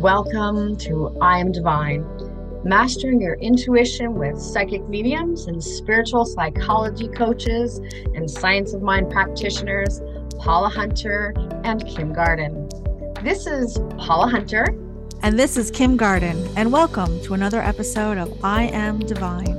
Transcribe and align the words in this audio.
Welcome 0.00 0.76
to 0.76 1.14
I 1.20 1.40
Am 1.40 1.52
Divine, 1.52 2.06
mastering 2.64 3.20
your 3.20 3.34
intuition 3.34 4.14
with 4.14 4.40
psychic 4.40 4.88
mediums 4.88 5.46
and 5.46 5.62
spiritual 5.62 6.24
psychology 6.24 7.06
coaches 7.08 7.82
and 8.14 8.30
science 8.30 8.72
of 8.72 8.80
mind 8.80 9.10
practitioners, 9.10 10.00
Paula 10.38 10.70
Hunter 10.70 11.34
and 11.64 11.86
Kim 11.86 12.14
Garden. 12.14 12.66
This 13.22 13.46
is 13.46 13.78
Paula 13.98 14.30
Hunter. 14.30 14.64
And 15.22 15.38
this 15.38 15.58
is 15.58 15.70
Kim 15.70 15.98
Garden, 15.98 16.48
and 16.56 16.72
welcome 16.72 17.20
to 17.24 17.34
another 17.34 17.60
episode 17.60 18.16
of 18.16 18.42
I 18.42 18.68
Am 18.68 19.00
Divine, 19.00 19.54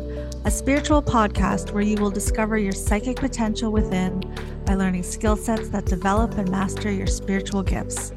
a 0.46 0.50
spiritual 0.50 1.04
podcast 1.04 1.72
where 1.72 1.84
you 1.84 1.98
will 1.98 2.10
discover 2.10 2.58
your 2.58 2.74
psychic 2.74 3.18
potential 3.18 3.72
within 3.72 4.22
by 4.66 4.74
learning 4.74 5.04
skill 5.04 5.36
sets 5.36 5.70
that 5.70 5.86
develop 5.86 6.36
and 6.40 6.50
master 6.50 6.90
your 6.92 7.06
spiritual 7.06 7.62
gifts. 7.62 8.12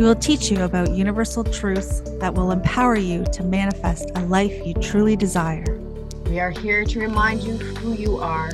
We 0.00 0.06
will 0.06 0.14
teach 0.14 0.50
you 0.50 0.62
about 0.62 0.92
universal 0.92 1.44
truths 1.44 2.00
that 2.20 2.32
will 2.32 2.52
empower 2.52 2.96
you 2.96 3.22
to 3.34 3.42
manifest 3.42 4.10
a 4.14 4.24
life 4.24 4.66
you 4.66 4.72
truly 4.72 5.14
desire. 5.14 5.78
We 6.24 6.40
are 6.40 6.50
here 6.50 6.86
to 6.86 7.00
remind 7.00 7.42
you 7.42 7.58
who 7.58 7.92
you 7.92 8.16
are, 8.16 8.50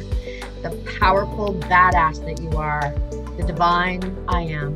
the 0.63 0.77
powerful 0.99 1.55
badass 1.55 2.25
that 2.25 2.43
you 2.43 2.51
are, 2.59 2.93
the 3.37 3.45
divine 3.47 4.03
I 4.27 4.41
am. 4.41 4.75